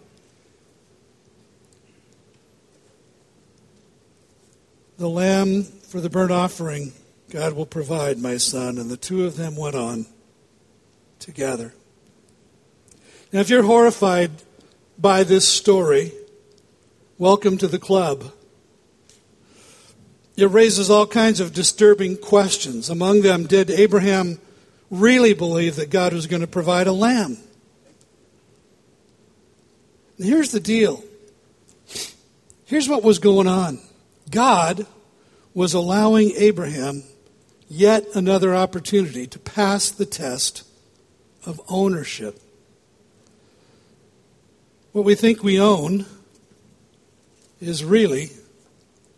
The 4.97 5.09
lamb 5.09 5.65
for 5.65 6.01
the 6.01 6.09
burnt 6.09 6.31
offering, 6.31 6.93
God 7.29 7.55
will 7.55 7.67
provide, 7.67 8.19
my 8.19 8.37
son. 8.37 8.79
And 8.79 8.89
the 8.89 8.97
two 8.97 9.27
of 9.27 9.37
them 9.37 9.57
went 9.57 9.75
on 9.75 10.07
together. 11.19 11.75
Now, 13.33 13.41
if 13.41 13.51
you're 13.51 13.65
horrified 13.65 14.31
by 14.97 15.25
this 15.25 15.49
story, 15.49 16.13
welcome 17.19 17.59
to 17.59 17.67
the 17.67 17.81
club. 17.81 18.31
It 20.37 20.47
raises 20.47 20.91
all 20.91 21.09
kinds 21.09 21.41
of 21.41 21.53
disturbing 21.53 22.17
questions. 22.17 22.89
Among 22.89 23.23
them, 23.23 23.47
did 23.47 23.71
Abraham 23.71 24.39
really 24.91 25.35
believe 25.35 25.75
that 25.77 25.91
God 25.91 26.13
was 26.13 26.29
going 26.29 26.43
to 26.43 26.47
provide 26.47 26.87
a 26.87 26.93
lamb? 26.93 27.39
And 30.19 30.27
here's 30.27 30.53
the 30.53 30.61
deal. 30.61 31.03
Here's 32.67 32.89
what 32.89 33.03
was 33.03 33.19
going 33.19 33.49
on. 33.49 33.81
God 34.31 34.87
was 35.53 35.75
allowing 35.75 36.33
Abraham 36.37 37.05
yet 37.69 38.07
another 38.15 38.55
opportunity 38.55 39.27
to 39.27 39.39
pass 39.39 39.91
the 39.91 40.07
test 40.07 40.65
of 41.47 41.61
ownership. 41.69 42.41
What 44.93 45.05
we 45.05 45.15
think 45.15 45.43
we 45.43 45.61
own 45.61 46.07
is 47.61 47.85
really 47.85 48.31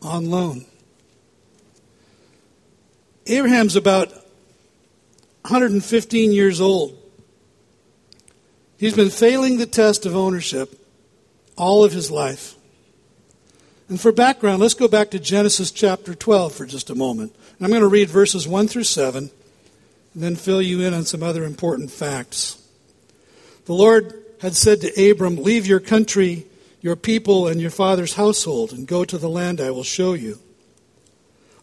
on 0.03 0.31
loan. 0.31 0.65
Abraham's 3.27 3.77
about 3.77 4.09
115 5.43 6.33
years 6.33 6.61
old. 6.61 6.97
He's 8.79 8.95
been 8.95 9.11
failing 9.11 9.59
the 9.59 9.67
test 9.67 10.07
of 10.07 10.15
ownership 10.15 10.75
all 11.57 11.85
of 11.85 11.93
his 11.93 12.11
life. 12.11 12.56
And 13.89 14.01
for 14.01 14.11
background, 14.11 14.61
let's 14.61 14.75
go 14.75 14.89
back 14.89 15.11
to 15.13 15.21
Genesis 15.21 15.71
chapter 15.71 16.15
12 16.15 16.53
for 16.53 16.67
just 16.67 16.91
a 16.91 16.95
moment. 16.95 17.35
I'm 17.61 17.71
going 17.71 17.83
to 17.83 17.89
read 17.89 18.11
verses 18.11 18.49
1 18.49 18.69
through 18.69 18.85
7 18.85 19.31
and 20.15 20.23
then 20.23 20.35
fill 20.35 20.61
you 20.61 20.81
in 20.81 20.93
on 20.93 21.05
some 21.05 21.23
other 21.23 21.45
important 21.45 21.91
facts. 21.91 22.61
The 23.67 23.75
Lord 23.75 24.25
had 24.41 24.57
said 24.57 24.81
to 24.81 25.11
Abram, 25.11 25.37
Leave 25.37 25.67
your 25.67 25.81
country, 25.81 26.47
your 26.81 26.97
people, 26.97 27.47
and 27.47 27.61
your 27.61 27.71
father's 27.71 28.15
household, 28.15 28.73
and 28.73 28.89
go 28.89 29.05
to 29.05 29.19
the 29.19 29.29
land 29.29 29.61
I 29.61 29.71
will 29.71 29.85
show 29.85 30.15
you. 30.15 30.41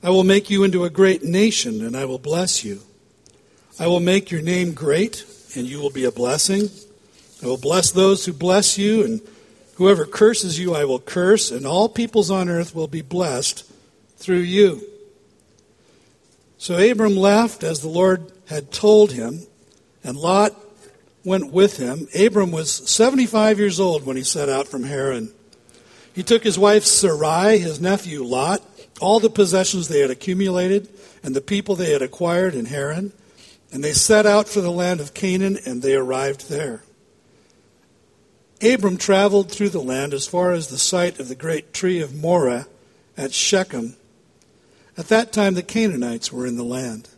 I 0.01 0.09
will 0.09 0.23
make 0.23 0.49
you 0.49 0.63
into 0.63 0.85
a 0.85 0.89
great 0.89 1.23
nation, 1.23 1.85
and 1.85 1.95
I 1.95 2.05
will 2.05 2.19
bless 2.19 2.63
you. 2.63 2.81
I 3.79 3.87
will 3.87 3.99
make 3.99 4.31
your 4.31 4.41
name 4.41 4.73
great, 4.73 5.25
and 5.55 5.65
you 5.65 5.79
will 5.79 5.89
be 5.89 6.05
a 6.05 6.11
blessing. 6.11 6.69
I 7.41 7.47
will 7.47 7.57
bless 7.57 7.91
those 7.91 8.25
who 8.25 8.33
bless 8.33 8.77
you, 8.77 9.03
and 9.03 9.21
whoever 9.75 10.05
curses 10.05 10.59
you 10.59 10.73
I 10.73 10.85
will 10.85 10.99
curse, 10.99 11.51
and 11.51 11.65
all 11.65 11.89
peoples 11.89 12.31
on 12.31 12.49
earth 12.49 12.75
will 12.75 12.87
be 12.87 13.01
blessed 13.01 13.69
through 14.17 14.39
you. 14.39 14.81
So 16.57 16.77
Abram 16.77 17.15
left 17.15 17.63
as 17.63 17.81
the 17.81 17.89
Lord 17.89 18.31
had 18.47 18.71
told 18.71 19.11
him, 19.11 19.41
and 20.03 20.15
Lot 20.17 20.55
went 21.25 21.51
with 21.51 21.77
him. 21.77 22.07
Abram 22.17 22.51
was 22.51 22.71
75 22.89 23.59
years 23.59 23.79
old 23.79 24.05
when 24.05 24.17
he 24.17 24.23
set 24.23 24.49
out 24.49 24.67
from 24.67 24.83
Haran. 24.83 25.33
He 26.13 26.23
took 26.23 26.43
his 26.43 26.59
wife 26.59 26.83
Sarai, 26.83 27.57
his 27.57 27.81
nephew 27.81 28.23
Lot, 28.23 28.61
all 29.01 29.19
the 29.19 29.29
possessions 29.29 29.87
they 29.87 29.99
had 29.99 30.11
accumulated, 30.11 30.87
and 31.23 31.35
the 31.35 31.41
people 31.41 31.75
they 31.75 31.91
had 31.91 32.01
acquired 32.01 32.53
in 32.53 32.65
Haran, 32.65 33.11
and 33.71 33.83
they 33.83 33.93
set 33.93 34.25
out 34.25 34.47
for 34.47 34.61
the 34.61 34.71
land 34.71 34.99
of 34.99 35.13
Canaan, 35.13 35.57
and 35.65 35.81
they 35.81 35.95
arrived 35.95 36.49
there. 36.49 36.83
Abram 38.63 38.97
traveled 38.97 39.51
through 39.51 39.69
the 39.69 39.81
land 39.81 40.13
as 40.13 40.27
far 40.27 40.51
as 40.51 40.67
the 40.67 40.77
site 40.77 41.19
of 41.19 41.27
the 41.27 41.35
great 41.35 41.73
tree 41.73 41.99
of 41.99 42.15
Moreh 42.15 42.67
at 43.17 43.33
Shechem. 43.33 43.95
At 44.97 45.07
that 45.09 45.33
time, 45.33 45.55
the 45.55 45.63
Canaanites 45.63 46.31
were 46.31 46.45
in 46.45 46.55
the 46.55 46.63
land. 46.63 47.09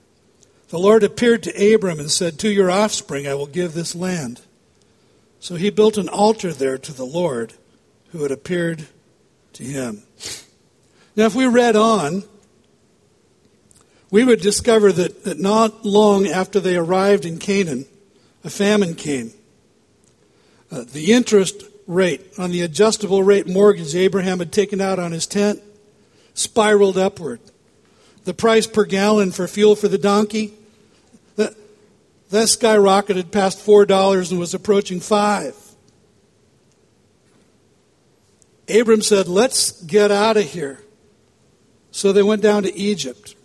The 0.70 0.80
Lord 0.80 1.04
appeared 1.04 1.44
to 1.44 1.74
Abram 1.74 2.00
and 2.00 2.10
said, 2.10 2.40
To 2.40 2.50
your 2.50 2.72
offspring 2.72 3.28
I 3.28 3.36
will 3.36 3.48
give 3.48 3.74
this 3.74 3.96
land. 3.96 4.42
So 5.40 5.56
he 5.56 5.70
built 5.70 5.98
an 5.98 6.10
altar 6.10 6.52
there 6.52 6.78
to 6.78 6.94
the 6.94 7.06
Lord 7.06 7.54
who 8.12 8.24
had 8.24 8.32
appeared 8.32 8.88
to 9.54 9.64
him. 9.64 10.04
Now, 11.16 11.26
if 11.26 11.36
we 11.36 11.46
read 11.46 11.76
on, 11.76 12.24
we 14.10 14.24
would 14.24 14.42
discover 14.42 14.92
that, 14.92 15.24
that 15.24 15.40
not 15.40 15.86
long 15.86 16.28
after 16.28 16.60
they 16.60 16.76
arrived 16.76 17.26
in 17.26 17.38
Canaan, 17.38 17.86
a 18.44 18.50
famine 18.50 18.96
came. 18.96 19.32
Uh, 20.76 20.84
the 20.92 21.14
interest 21.14 21.64
rate 21.88 22.22
on 22.38 22.52
the 22.52 22.62
adjustable 22.62 23.24
rate 23.24 23.48
mortgage 23.48 23.96
Abraham 23.96 24.40
had 24.40 24.52
taken 24.52 24.82
out 24.82 25.00
on 25.00 25.14
his 25.14 25.26
tent 25.26 25.62
spiraled 26.34 26.98
upward 26.98 27.40
the 28.26 28.34
price 28.34 28.68
per 28.68 28.84
gallon 28.84 29.32
for 29.32 29.48
fuel 29.48 29.76
for 29.76 29.88
the 29.88 29.98
donkey, 29.98 30.54
that, 31.38 31.54
that 32.32 32.48
skyrocketed 32.48 33.32
past 33.32 33.66
$4 33.66 34.32
and 34.32 34.40
was 34.40 34.54
approaching 34.54 35.00
5 35.00 35.62
Abram 38.68 39.04
said, 39.04 39.28
Let's 39.28 39.84
get 39.84 40.10
out 40.10 40.38
of 40.38 40.44
here. 40.44 40.82
So 41.92 42.12
they 42.12 42.24
went 42.24 42.42
down 42.42 42.64
to 42.64 42.76
Egypt. 42.76 43.36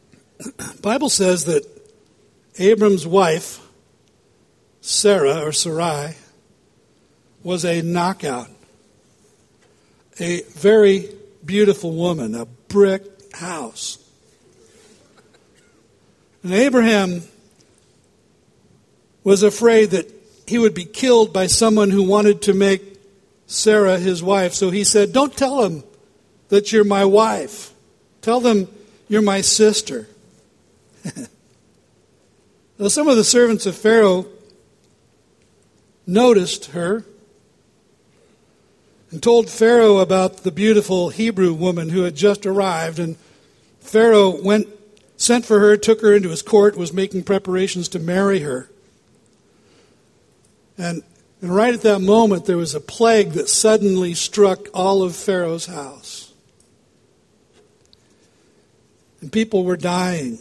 Bible 0.80 1.10
says 1.10 1.44
that 1.44 1.66
Abram's 2.58 3.06
wife, 3.06 3.60
Sarah 4.80 5.44
or 5.44 5.52
Sarai, 5.52 6.14
was 7.42 7.64
a 7.64 7.82
knockout. 7.82 8.48
A 10.20 10.42
very 10.42 11.08
beautiful 11.44 11.92
woman, 11.92 12.34
a 12.34 12.44
brick 12.44 13.02
house. 13.34 13.98
And 16.42 16.52
Abraham 16.52 17.22
was 19.24 19.42
afraid 19.42 19.90
that 19.90 20.10
he 20.46 20.58
would 20.58 20.74
be 20.74 20.84
killed 20.84 21.32
by 21.32 21.46
someone 21.46 21.90
who 21.90 22.02
wanted 22.02 22.42
to 22.42 22.54
make 22.54 22.98
Sarah 23.46 23.98
his 23.98 24.22
wife. 24.22 24.54
So 24.54 24.70
he 24.70 24.84
said, 24.84 25.12
Don't 25.12 25.36
tell 25.36 25.62
them 25.62 25.84
that 26.48 26.72
you're 26.72 26.84
my 26.84 27.04
wife. 27.04 27.72
Tell 28.22 28.40
them 28.40 28.68
you're 29.08 29.22
my 29.22 29.40
sister. 29.40 30.08
now, 32.78 32.88
some 32.88 33.08
of 33.08 33.16
the 33.16 33.24
servants 33.24 33.66
of 33.66 33.76
Pharaoh 33.76 34.26
noticed 36.06 36.66
her 36.66 37.04
and 39.10 39.22
told 39.22 39.48
Pharaoh 39.48 39.98
about 39.98 40.38
the 40.38 40.52
beautiful 40.52 41.08
Hebrew 41.08 41.52
woman 41.54 41.88
who 41.88 42.02
had 42.02 42.14
just 42.14 42.44
arrived. 42.44 42.98
And 42.98 43.16
Pharaoh 43.80 44.40
went, 44.42 44.68
sent 45.16 45.46
for 45.46 45.60
her, 45.60 45.76
took 45.76 46.02
her 46.02 46.14
into 46.14 46.28
his 46.28 46.42
court, 46.42 46.76
was 46.76 46.92
making 46.92 47.22
preparations 47.22 47.88
to 47.90 47.98
marry 47.98 48.40
her. 48.40 48.68
And, 50.76 51.02
and 51.40 51.54
right 51.54 51.72
at 51.72 51.82
that 51.82 52.00
moment, 52.00 52.44
there 52.44 52.58
was 52.58 52.74
a 52.74 52.80
plague 52.80 53.30
that 53.32 53.48
suddenly 53.48 54.14
struck 54.14 54.68
all 54.74 55.02
of 55.02 55.16
Pharaoh's 55.16 55.66
house. 55.66 56.32
And 59.20 59.32
people 59.32 59.64
were 59.64 59.76
dying. 59.76 60.38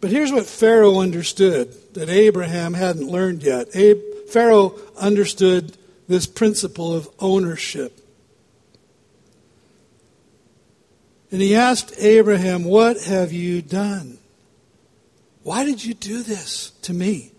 But 0.00 0.10
here's 0.10 0.30
what 0.30 0.46
Pharaoh 0.46 1.00
understood 1.00 1.74
that 1.94 2.10
Abraham 2.10 2.74
hadn't 2.74 3.08
learned 3.08 3.42
yet. 3.42 3.68
Pharaoh 4.28 4.78
understood 4.96 5.76
this 6.08 6.26
principle 6.26 6.94
of 6.94 7.08
ownership. 7.18 8.00
And 11.30 11.40
he 11.40 11.56
asked 11.56 11.94
Abraham, 11.98 12.64
What 12.64 13.02
have 13.02 13.32
you 13.32 13.62
done? 13.62 14.18
Why 15.42 15.64
did 15.64 15.84
you 15.84 15.94
do 15.94 16.22
this 16.22 16.70
to 16.82 16.94
me? 16.94 17.32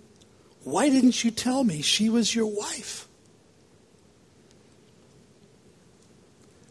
Why 0.63 0.89
didn't 0.89 1.23
you 1.23 1.31
tell 1.31 1.63
me 1.63 1.81
she 1.81 2.09
was 2.09 2.33
your 2.35 2.47
wife? 2.47 3.07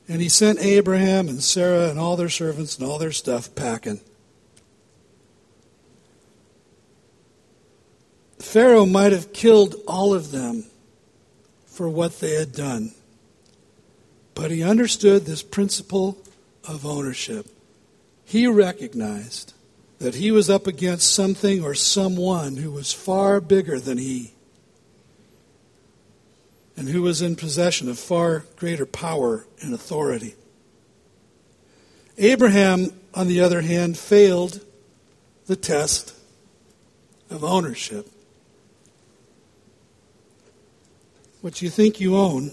And 0.07 0.21
he 0.21 0.29
sent 0.29 0.59
Abraham 0.61 1.29
and 1.29 1.43
Sarah 1.43 1.89
and 1.89 1.99
all 1.99 2.17
their 2.17 2.29
servants 2.29 2.77
and 2.77 2.87
all 2.87 2.99
their 2.99 3.13
stuff 3.13 3.55
packing. 3.55 4.01
Pharaoh 8.39 8.85
might 8.85 9.13
have 9.13 9.33
killed 9.33 9.77
all 9.89 10.13
of 10.13 10.31
them 10.31 10.67
for 11.75 11.89
what 11.89 12.21
they 12.21 12.35
had 12.35 12.53
done. 12.53 12.93
But 14.35 14.51
he 14.51 14.63
understood 14.63 15.25
this 15.25 15.43
principle 15.43 16.19
of 16.67 16.87
ownership. 16.87 17.47
He 18.25 18.47
recognized 18.47 19.53
that 19.99 20.15
he 20.15 20.31
was 20.31 20.49
up 20.49 20.67
against 20.67 21.13
something 21.13 21.63
or 21.63 21.75
someone 21.75 22.57
who 22.57 22.71
was 22.71 22.93
far 22.93 23.41
bigger 23.41 23.79
than 23.79 23.99
he 23.99 24.33
and 26.77 26.89
who 26.89 27.03
was 27.03 27.23
in 27.23 27.37
possession 27.37 27.89
of 27.89 27.99
far 27.99 28.45
greater 28.57 28.87
power 28.87 29.47
and 29.61 29.73
authority. 29.73 30.35
Abraham, 32.19 32.93
on 33.15 33.29
the 33.29 33.41
other 33.41 33.61
hand, 33.61 33.99
failed 33.99 34.65
the 35.47 35.57
test 35.57 36.15
of 37.31 37.45
ownership. 37.45 38.09
What 41.45 41.61
you 41.61 41.69
think 41.69 42.01
you 42.01 42.17
own 42.17 42.53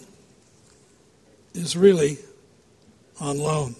is 1.54 1.78
really 1.78 2.18
on 3.22 3.40
loan. 3.40 3.78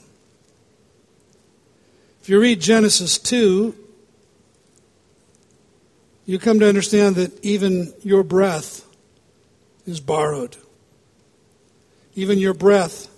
If 2.22 2.30
you 2.30 2.40
read 2.40 2.62
Genesis 2.62 3.18
2, 3.18 3.76
you 6.26 6.40
come 6.40 6.62
to 6.62 6.70
understand 6.70 7.16
that 7.16 7.44
even 7.44 7.94
your 8.04 8.24
breath 8.24 8.88
is 9.86 10.00
borrowed. 10.00 10.56
Even 12.16 12.40
your 12.40 12.54
breath 12.54 13.10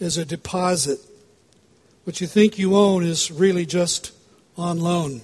is 0.00 0.18
a 0.18 0.24
deposit. 0.24 0.98
What 2.02 2.20
you 2.20 2.26
think 2.26 2.58
you 2.58 2.74
own 2.74 3.04
is 3.04 3.30
really 3.30 3.64
just 3.64 4.10
on 4.58 4.80
loan. 4.80 5.20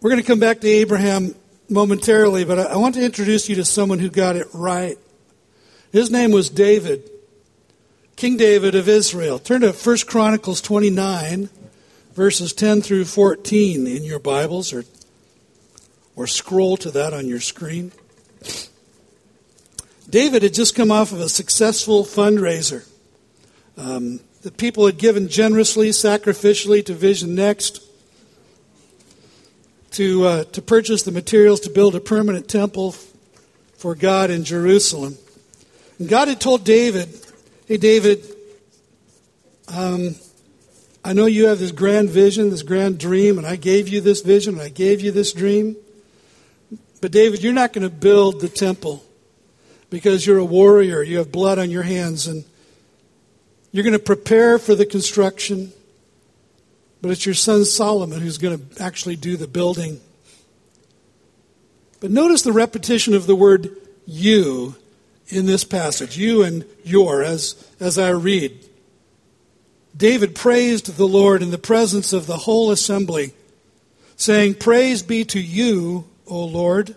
We're 0.00 0.10
going 0.10 0.22
to 0.22 0.28
come 0.28 0.38
back 0.38 0.60
to 0.60 0.68
Abraham 0.68 1.34
momentarily, 1.68 2.44
but 2.44 2.58
I 2.58 2.76
want 2.76 2.94
to 2.94 3.04
introduce 3.04 3.48
you 3.48 3.56
to 3.56 3.64
someone 3.64 3.98
who 3.98 4.10
got 4.10 4.36
it 4.36 4.46
right. 4.52 4.98
His 5.92 6.10
name 6.10 6.30
was 6.30 6.50
David. 6.50 7.10
King 8.16 8.36
David 8.36 8.74
of 8.74 8.88
Israel. 8.88 9.38
Turn 9.38 9.60
to 9.60 9.72
1 9.72 9.96
Chronicles 10.06 10.60
29, 10.60 11.50
verses 12.14 12.52
10 12.52 12.82
through 12.82 13.04
14 13.04 13.86
in 13.86 14.04
your 14.04 14.18
Bibles, 14.18 14.72
or, 14.72 14.84
or 16.14 16.26
scroll 16.26 16.76
to 16.78 16.90
that 16.92 17.12
on 17.12 17.28
your 17.28 17.40
screen. 17.40 17.92
David 20.08 20.42
had 20.42 20.54
just 20.54 20.74
come 20.74 20.90
off 20.90 21.12
of 21.12 21.20
a 21.20 21.28
successful 21.28 22.04
fundraiser. 22.04 22.88
Um, 23.76 24.20
the 24.42 24.52
people 24.52 24.86
had 24.86 24.98
given 24.98 25.28
generously, 25.28 25.90
sacrificially 25.90 26.84
to 26.86 26.94
Vision 26.94 27.34
Next 27.34 27.85
to, 29.96 30.24
uh, 30.24 30.44
to 30.44 30.60
purchase 30.60 31.04
the 31.04 31.10
materials 31.10 31.60
to 31.60 31.70
build 31.70 31.94
a 31.94 32.00
permanent 32.00 32.48
temple 32.48 32.92
for 33.78 33.94
God 33.94 34.30
in 34.30 34.44
Jerusalem. 34.44 35.16
And 35.98 36.06
God 36.06 36.28
had 36.28 36.38
told 36.38 36.64
David 36.64 37.08
Hey, 37.66 37.78
David, 37.78 38.24
um, 39.66 40.14
I 41.04 41.14
know 41.14 41.26
you 41.26 41.46
have 41.46 41.58
this 41.58 41.72
grand 41.72 42.10
vision, 42.10 42.50
this 42.50 42.62
grand 42.62 43.00
dream, 43.00 43.38
and 43.38 43.46
I 43.46 43.56
gave 43.56 43.88
you 43.88 44.00
this 44.00 44.20
vision, 44.20 44.54
and 44.54 44.62
I 44.62 44.68
gave 44.68 45.00
you 45.00 45.10
this 45.10 45.32
dream. 45.32 45.74
But, 47.00 47.10
David, 47.10 47.42
you're 47.42 47.52
not 47.52 47.72
going 47.72 47.82
to 47.82 47.92
build 47.92 48.40
the 48.40 48.48
temple 48.48 49.02
because 49.90 50.24
you're 50.24 50.38
a 50.38 50.44
warrior. 50.44 51.02
You 51.02 51.18
have 51.18 51.32
blood 51.32 51.58
on 51.58 51.70
your 51.70 51.82
hands, 51.82 52.28
and 52.28 52.44
you're 53.72 53.82
going 53.82 53.94
to 53.94 53.98
prepare 53.98 54.60
for 54.60 54.76
the 54.76 54.86
construction. 54.86 55.72
But 57.02 57.10
it's 57.10 57.26
your 57.26 57.34
son 57.34 57.64
Solomon 57.64 58.20
who's 58.20 58.38
going 58.38 58.58
to 58.58 58.82
actually 58.82 59.16
do 59.16 59.36
the 59.36 59.46
building. 59.46 60.00
But 62.00 62.10
notice 62.10 62.42
the 62.42 62.52
repetition 62.52 63.14
of 63.14 63.26
the 63.26 63.36
word 63.36 63.70
you 64.06 64.76
in 65.28 65.46
this 65.46 65.64
passage, 65.64 66.16
you 66.16 66.42
and 66.42 66.64
your, 66.84 67.22
as, 67.22 67.70
as 67.80 67.98
I 67.98 68.10
read. 68.10 68.64
David 69.96 70.34
praised 70.34 70.96
the 70.96 71.06
Lord 71.06 71.42
in 71.42 71.50
the 71.50 71.58
presence 71.58 72.12
of 72.12 72.26
the 72.26 72.36
whole 72.38 72.70
assembly, 72.70 73.32
saying, 74.16 74.54
Praise 74.54 75.02
be 75.02 75.24
to 75.24 75.40
you, 75.40 76.06
O 76.26 76.44
Lord, 76.44 76.94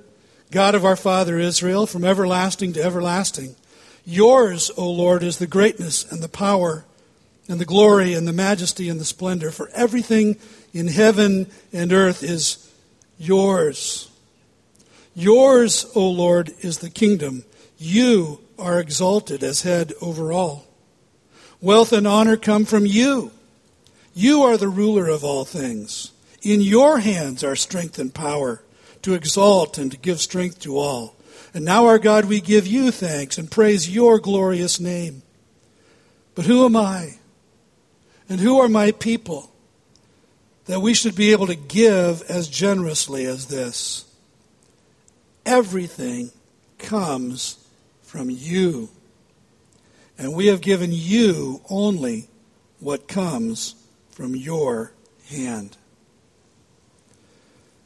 God 0.51 0.75
of 0.75 0.83
our 0.83 0.95
father 0.95 1.39
Israel, 1.39 1.87
from 1.87 2.03
everlasting 2.03 2.73
to 2.73 2.83
everlasting. 2.83 3.55
Yours, 4.05 4.69
O 4.75 4.89
Lord, 4.89 5.23
is 5.23 5.37
the 5.37 5.47
greatness 5.47 6.09
and 6.11 6.21
the 6.21 6.29
power 6.29 6.85
and 7.49 7.59
the 7.59 7.65
glory 7.65 8.13
and 8.13 8.27
the 8.27 8.31
majesty 8.31 8.87
and 8.87 8.99
the 8.99 9.05
splendor, 9.05 9.51
for 9.51 9.69
everything 9.73 10.37
in 10.71 10.87
heaven 10.87 11.47
and 11.73 11.91
earth 11.91 12.23
is 12.23 12.71
yours. 13.17 14.09
Yours, 15.15 15.85
O 15.95 16.09
Lord, 16.09 16.53
is 16.61 16.77
the 16.77 16.89
kingdom 16.89 17.43
you 17.77 18.39
are 18.57 18.79
exalted 18.79 19.43
as 19.43 19.63
head 19.63 19.93
over 19.99 20.31
all. 20.31 20.67
Wealth 21.59 21.91
and 21.91 22.07
honor 22.07 22.37
come 22.37 22.65
from 22.65 22.85
you. 22.85 23.31
You 24.13 24.43
are 24.43 24.57
the 24.57 24.69
ruler 24.69 25.07
of 25.07 25.23
all 25.23 25.43
things. 25.43 26.11
In 26.41 26.61
your 26.61 26.99
hands 26.99 27.43
are 27.43 27.55
strength 27.55 27.99
and 27.99 28.13
power 28.13 28.63
to 29.01 29.13
exalt 29.13 29.77
and 29.77 29.91
to 29.91 29.97
give 29.97 30.21
strength 30.21 30.59
to 30.61 30.77
all. 30.77 31.15
And 31.53 31.65
now, 31.65 31.87
our 31.87 31.99
God, 31.99 32.25
we 32.25 32.41
give 32.41 32.67
you 32.67 32.91
thanks 32.91 33.37
and 33.37 33.49
praise 33.49 33.89
your 33.93 34.19
glorious 34.19 34.79
name. 34.79 35.23
But 36.35 36.45
who 36.45 36.63
am 36.63 36.75
I? 36.75 37.18
And 38.29 38.39
who 38.39 38.59
are 38.59 38.69
my 38.69 38.91
people 38.91 39.51
that 40.65 40.81
we 40.81 40.93
should 40.93 41.15
be 41.15 41.31
able 41.31 41.47
to 41.47 41.55
give 41.55 42.21
as 42.29 42.47
generously 42.47 43.25
as 43.25 43.47
this? 43.47 44.05
Everything 45.45 46.29
comes 46.77 47.57
from 48.03 48.29
you. 48.29 48.89
And 50.17 50.35
we 50.35 50.47
have 50.47 50.61
given 50.61 50.91
you 50.93 51.61
only 51.69 52.27
what 52.79 53.07
comes 53.07 53.73
from 54.11 54.35
your 54.35 54.91
hand. 55.29 55.75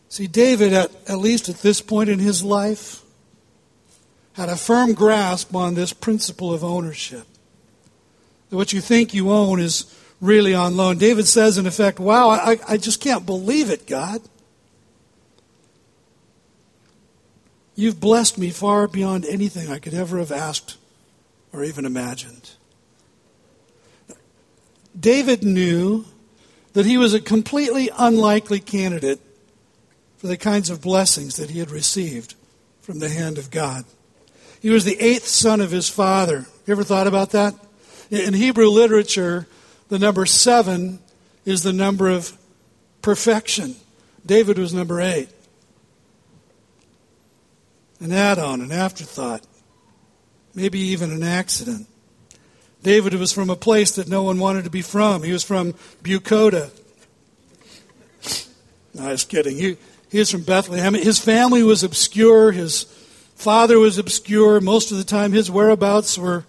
See, 0.10 0.28
David, 0.28 0.74
at, 0.74 0.92
at 1.08 1.20
least 1.20 1.48
at 1.48 1.58
this 1.58 1.80
point 1.80 2.10
in 2.10 2.20
his 2.20 2.44
life, 2.44 3.02
had 4.34 4.50
a 4.50 4.56
firm 4.56 4.94
grasp 4.94 5.56
on 5.56 5.76
this 5.76 5.94
principle 5.94 6.54
of 6.54 6.64
ownership. 6.64 7.26
That 8.50 8.58
what 8.58 8.74
you 8.74 8.82
think 8.82 9.14
you 9.14 9.32
own 9.32 9.60
is 9.60 9.86
really 10.22 10.54
on 10.54 10.78
loan. 10.78 10.98
David 10.98 11.26
says, 11.26 11.58
in 11.58 11.66
effect, 11.66 12.00
Wow, 12.00 12.30
I, 12.30 12.60
I 12.68 12.78
just 12.78 13.02
can't 13.02 13.26
believe 13.26 13.70
it, 13.70 13.88
God. 13.88 14.22
You've 17.76 18.00
blessed 18.00 18.38
me 18.38 18.52
far 18.52 18.88
beyond 18.88 19.26
anything 19.26 19.72
I 19.72 19.80
could 19.80 19.94
ever 19.94 20.20
have 20.20 20.32
asked 20.32 20.78
or 21.52 21.64
even 21.64 21.86
imagined. 21.86 22.52
David 25.00 25.44
knew 25.44 26.06
that 26.74 26.86
he 26.86 26.98
was 26.98 27.14
a 27.14 27.20
completely 27.20 27.90
unlikely 27.98 28.60
candidate 28.60 29.20
for 30.18 30.28
the 30.28 30.38
kinds 30.38 30.70
of 30.70 30.82
blessings 30.82 31.36
that 31.38 31.50
he 31.50 31.60
had 31.60 31.72
received 31.72 32.36
from 32.82 33.00
the 33.00 33.10
hand 33.10 33.38
of 33.38 33.50
God. 33.50 33.86
He 34.62 34.70
was 34.70 34.86
the 34.86 35.00
eighth 35.00 35.28
son 35.28 35.62
of 35.62 35.72
his 35.72 35.90
father. 35.90 36.46
You 36.66 36.72
ever 36.72 36.84
thought 36.84 37.08
about 37.08 37.32
that? 37.32 37.56
In 38.10 38.34
Hebrew 38.34 38.68
literature, 38.68 39.48
the 39.90 40.00
number 40.00 40.26
seven 40.26 41.00
is 41.46 41.64
the 41.64 41.74
number 41.74 42.10
of 42.10 42.38
perfection. 43.02 43.76
David 44.26 44.58
was 44.58 44.74
number 44.74 45.02
eight 45.02 45.30
an 48.04 48.12
add 48.12 48.38
on, 48.38 48.60
an 48.60 48.72
afterthought, 48.72 49.48
maybe 50.54 50.78
even 50.78 51.10
an 51.10 51.24
accident. 51.24 51.88
David 52.84 53.14
was 53.14 53.32
from 53.32 53.50
a 53.50 53.56
place 53.56 53.94
that 53.96 54.10
no 54.10 54.24
one 54.24 54.40
wanted 54.40 54.66
to 54.66 54.70
be 54.70 54.82
from. 54.82 55.24
He 55.24 55.32
was 55.32 55.44
from 55.44 55.74
Bucoda. 56.04 56.70
No, 58.94 59.08
I 59.08 59.12
was 59.12 59.24
kidding. 59.24 59.58
He, 59.58 59.78
he 60.12 60.20
was 60.20 60.30
from 60.30 60.42
Bethlehem. 60.42 60.94
His 60.94 61.18
family 61.18 61.64
was 61.64 61.82
obscure. 61.82 62.52
His 62.52 62.84
father 63.36 63.80
was 63.80 63.98
obscure. 63.98 64.60
Most 64.60 64.92
of 64.92 64.98
the 64.98 65.06
time, 65.06 65.32
his 65.32 65.50
whereabouts 65.50 66.18
were 66.18 66.44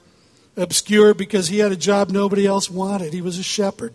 obscure 0.56 1.14
because 1.14 1.48
he 1.48 1.58
had 1.58 1.72
a 1.72 1.76
job 1.76 2.10
nobody 2.10 2.46
else 2.46 2.70
wanted. 2.70 3.12
He 3.12 3.22
was 3.22 3.38
a 3.38 3.42
shepherd. 3.42 3.92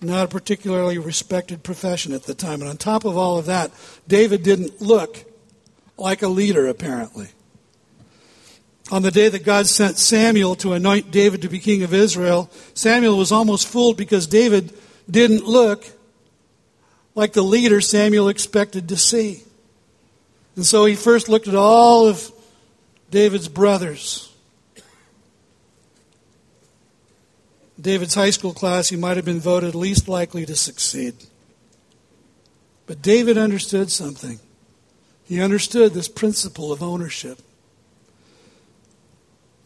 Not 0.00 0.26
a 0.26 0.28
particularly 0.28 0.98
respected 0.98 1.62
profession 1.62 2.12
at 2.12 2.24
the 2.24 2.34
time. 2.34 2.60
And 2.60 2.70
on 2.70 2.76
top 2.76 3.04
of 3.04 3.16
all 3.16 3.38
of 3.38 3.46
that, 3.46 3.72
David 4.06 4.42
didn't 4.42 4.80
look 4.80 5.24
like 5.96 6.22
a 6.22 6.28
leader, 6.28 6.66
apparently. 6.66 7.28
On 8.90 9.02
the 9.02 9.10
day 9.10 9.28
that 9.28 9.44
God 9.44 9.66
sent 9.66 9.98
Samuel 9.98 10.54
to 10.56 10.72
anoint 10.72 11.10
David 11.10 11.42
to 11.42 11.48
be 11.48 11.58
king 11.58 11.82
of 11.82 11.92
Israel, 11.92 12.48
Samuel 12.74 13.18
was 13.18 13.32
almost 13.32 13.66
fooled 13.66 13.96
because 13.96 14.26
David 14.26 14.72
didn't 15.10 15.44
look 15.44 15.84
like 17.14 17.32
the 17.32 17.42
leader 17.42 17.80
Samuel 17.80 18.28
expected 18.28 18.88
to 18.88 18.96
see. 18.96 19.42
And 20.54 20.64
so 20.64 20.84
he 20.84 20.94
first 20.94 21.28
looked 21.28 21.48
at 21.48 21.54
all 21.54 22.06
of 22.06 22.32
David's 23.10 23.48
brothers. 23.48 24.27
David's 27.80 28.14
high 28.14 28.30
school 28.30 28.52
class, 28.52 28.88
he 28.88 28.96
might 28.96 29.16
have 29.16 29.24
been 29.24 29.40
voted 29.40 29.74
least 29.74 30.08
likely 30.08 30.44
to 30.46 30.56
succeed. 30.56 31.14
But 32.86 33.02
David 33.02 33.38
understood 33.38 33.90
something. 33.90 34.40
He 35.24 35.40
understood 35.40 35.92
this 35.92 36.08
principle 36.08 36.72
of 36.72 36.82
ownership. 36.82 37.38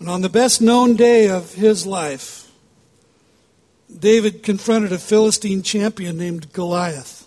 And 0.00 0.08
on 0.08 0.20
the 0.20 0.28
best 0.28 0.60
known 0.60 0.96
day 0.96 1.28
of 1.28 1.54
his 1.54 1.86
life, 1.86 2.50
David 3.96 4.42
confronted 4.42 4.92
a 4.92 4.98
Philistine 4.98 5.62
champion 5.62 6.18
named 6.18 6.52
Goliath. 6.52 7.26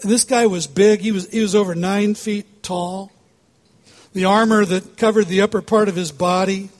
And 0.00 0.10
this 0.10 0.24
guy 0.24 0.46
was 0.46 0.66
big. 0.66 1.00
He 1.00 1.12
was, 1.12 1.30
he 1.30 1.40
was 1.40 1.54
over 1.54 1.74
nine 1.74 2.14
feet 2.14 2.62
tall. 2.62 3.12
The 4.14 4.24
armor 4.24 4.64
that 4.64 4.96
covered 4.96 5.26
the 5.26 5.42
upper 5.42 5.60
part 5.60 5.88
of 5.88 5.96
his 5.96 6.12
body 6.12 6.70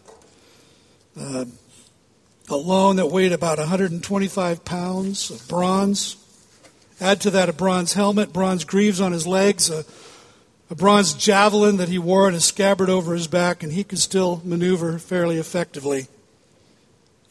uh, 1.21 1.45
alone 2.51 2.97
that 2.97 3.07
weighed 3.07 3.33
about 3.33 3.59
125 3.59 4.65
pounds 4.65 5.31
of 5.31 5.47
bronze. 5.49 6.17
Add 7.01 7.21
to 7.23 7.31
that 7.31 7.49
a 7.49 7.53
bronze 7.53 7.93
helmet, 7.93 8.33
bronze 8.33 8.65
greaves 8.65 9.01
on 9.01 9.13
his 9.13 9.27
legs, 9.27 9.71
a, 9.71 9.85
a 10.71 10.75
bronze 10.75 11.15
javelin 11.15 11.77
that 11.77 11.89
he 11.89 11.99
wore 11.99 12.29
in 12.29 12.35
a 12.35 12.41
scabbard 12.41 12.91
over 12.91 13.15
his 13.15 13.29
back, 13.29 13.63
and 13.63 13.73
he 13.73 13.85
could 13.85 13.99
still 13.99 14.43
maneuver 14.45 14.99
fairly 14.99 15.37
effectively 15.37 16.09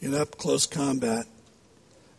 in 0.00 0.14
up 0.14 0.38
close 0.38 0.66
combat. 0.66 1.26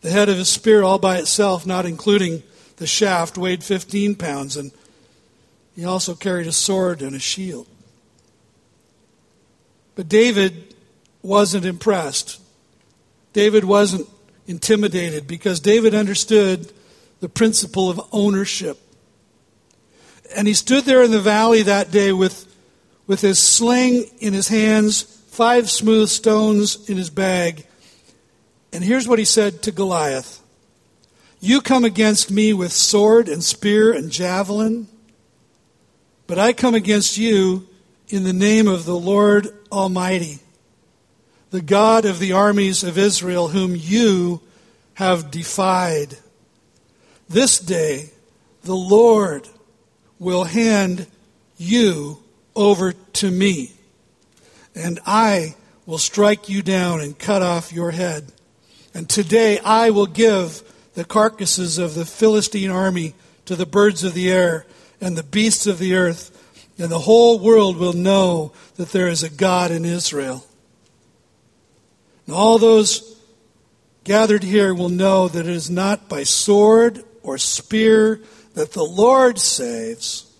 The 0.02 0.10
head 0.10 0.28
of 0.28 0.36
his 0.36 0.48
spear, 0.48 0.82
all 0.82 0.98
by 0.98 1.18
itself, 1.18 1.66
not 1.66 1.86
including 1.86 2.42
the 2.76 2.86
shaft, 2.86 3.36
weighed 3.36 3.62
15 3.62 4.14
pounds, 4.14 4.56
and 4.56 4.72
he 5.74 5.84
also 5.84 6.14
carried 6.14 6.46
a 6.46 6.52
sword 6.52 7.02
and 7.02 7.14
a 7.14 7.18
shield. 7.18 7.66
But 9.94 10.08
David 10.08 10.74
wasn't 11.22 11.66
impressed. 11.66 12.39
David 13.32 13.64
wasn't 13.64 14.08
intimidated 14.46 15.26
because 15.26 15.60
David 15.60 15.94
understood 15.94 16.72
the 17.20 17.28
principle 17.28 17.88
of 17.90 18.00
ownership. 18.12 18.78
And 20.34 20.48
he 20.48 20.54
stood 20.54 20.84
there 20.84 21.02
in 21.02 21.10
the 21.10 21.20
valley 21.20 21.62
that 21.62 21.90
day 21.90 22.12
with, 22.12 22.46
with 23.06 23.20
his 23.20 23.38
sling 23.38 24.04
in 24.18 24.32
his 24.32 24.48
hands, 24.48 25.02
five 25.30 25.70
smooth 25.70 26.08
stones 26.08 26.88
in 26.88 26.96
his 26.96 27.10
bag. 27.10 27.66
And 28.72 28.84
here's 28.84 29.08
what 29.08 29.18
he 29.18 29.24
said 29.24 29.62
to 29.62 29.72
Goliath 29.72 30.40
You 31.40 31.60
come 31.60 31.84
against 31.84 32.30
me 32.30 32.52
with 32.52 32.72
sword 32.72 33.28
and 33.28 33.42
spear 33.42 33.92
and 33.92 34.10
javelin, 34.10 34.88
but 36.26 36.38
I 36.38 36.52
come 36.52 36.74
against 36.74 37.18
you 37.18 37.68
in 38.08 38.24
the 38.24 38.32
name 38.32 38.68
of 38.68 38.84
the 38.84 38.96
Lord 38.96 39.48
Almighty, 39.70 40.38
the 41.50 41.60
God 41.60 42.04
of 42.04 42.18
the 42.18 42.32
armies 42.32 42.82
of 42.84 42.96
Israel, 42.96 43.48
whom 43.48 43.74
you 43.76 44.40
have 44.94 45.30
defied. 45.30 46.16
This 47.28 47.58
day, 47.58 48.10
the 48.62 48.76
Lord 48.76 49.48
will 50.18 50.44
hand 50.44 51.06
you 51.56 52.22
over 52.54 52.92
to 52.92 53.30
me, 53.30 53.72
and 54.74 55.00
I 55.06 55.54
will 55.86 55.98
strike 55.98 56.48
you 56.48 56.62
down 56.62 57.00
and 57.00 57.18
cut 57.18 57.42
off 57.42 57.72
your 57.72 57.90
head. 57.90 58.32
And 58.94 59.08
today 59.08 59.58
I 59.60 59.90
will 59.90 60.06
give 60.06 60.62
the 60.94 61.04
carcasses 61.04 61.78
of 61.78 61.94
the 61.94 62.04
Philistine 62.04 62.70
army 62.70 63.14
to 63.46 63.56
the 63.56 63.66
birds 63.66 64.04
of 64.04 64.14
the 64.14 64.30
air 64.30 64.66
and 65.00 65.16
the 65.16 65.22
beasts 65.22 65.66
of 65.66 65.78
the 65.78 65.94
earth, 65.94 66.36
and 66.78 66.90
the 66.90 66.98
whole 67.00 67.38
world 67.38 67.76
will 67.76 67.92
know 67.92 68.52
that 68.76 68.90
there 68.90 69.08
is 69.08 69.22
a 69.22 69.30
God 69.30 69.70
in 69.70 69.84
Israel. 69.84 70.44
And 72.30 72.36
all 72.36 72.58
those 72.58 73.16
gathered 74.04 74.44
here 74.44 74.72
will 74.72 74.88
know 74.88 75.26
that 75.26 75.46
it 75.46 75.52
is 75.52 75.68
not 75.68 76.08
by 76.08 76.22
sword 76.22 77.02
or 77.24 77.38
spear 77.38 78.20
that 78.54 78.70
the 78.70 78.84
Lord 78.84 79.40
saves. 79.40 80.32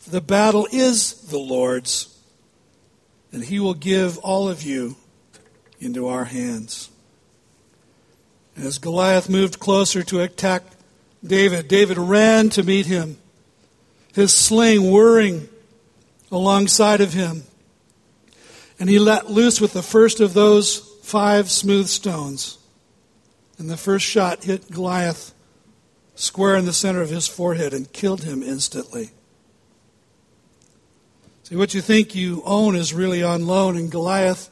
For 0.00 0.10
the 0.10 0.20
battle 0.20 0.66
is 0.72 1.28
the 1.28 1.38
Lord's, 1.38 2.18
and 3.30 3.44
he 3.44 3.60
will 3.60 3.74
give 3.74 4.18
all 4.18 4.48
of 4.48 4.64
you 4.64 4.96
into 5.78 6.08
our 6.08 6.24
hands. 6.24 6.90
As 8.56 8.78
Goliath 8.78 9.28
moved 9.28 9.60
closer 9.60 10.02
to 10.02 10.20
attack 10.20 10.64
David, 11.24 11.68
David 11.68 11.96
ran 11.96 12.50
to 12.50 12.64
meet 12.64 12.86
him, 12.86 13.18
his 14.14 14.34
sling 14.34 14.90
whirring 14.90 15.48
alongside 16.32 17.00
of 17.00 17.12
him. 17.12 17.44
And 18.78 18.90
he 18.90 18.98
let 18.98 19.30
loose 19.30 19.60
with 19.60 19.72
the 19.72 19.82
first 19.82 20.20
of 20.20 20.34
those 20.34 20.78
five 21.02 21.50
smooth 21.50 21.86
stones. 21.86 22.58
And 23.58 23.70
the 23.70 23.76
first 23.76 24.04
shot 24.04 24.44
hit 24.44 24.70
Goliath 24.70 25.32
square 26.14 26.56
in 26.56 26.66
the 26.66 26.72
center 26.72 27.00
of 27.00 27.10
his 27.10 27.26
forehead 27.28 27.72
and 27.72 27.92
killed 27.92 28.22
him 28.22 28.42
instantly. 28.42 29.10
See, 31.44 31.56
what 31.56 31.74
you 31.74 31.80
think 31.80 32.14
you 32.14 32.42
own 32.44 32.74
is 32.74 32.92
really 32.92 33.22
on 33.22 33.46
loan, 33.46 33.76
and 33.76 33.90
Goliath 33.90 34.50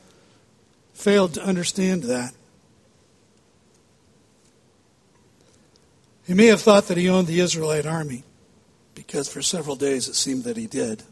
failed 0.92 1.34
to 1.34 1.42
understand 1.42 2.04
that. 2.04 2.32
He 6.24 6.34
may 6.34 6.46
have 6.46 6.60
thought 6.60 6.86
that 6.88 6.96
he 6.96 7.08
owned 7.08 7.26
the 7.26 7.40
Israelite 7.40 7.84
army, 7.84 8.22
because 8.94 9.28
for 9.28 9.42
several 9.42 9.76
days 9.76 10.08
it 10.08 10.14
seemed 10.14 10.44
that 10.44 10.56
he 10.56 10.66
did. 10.66 11.02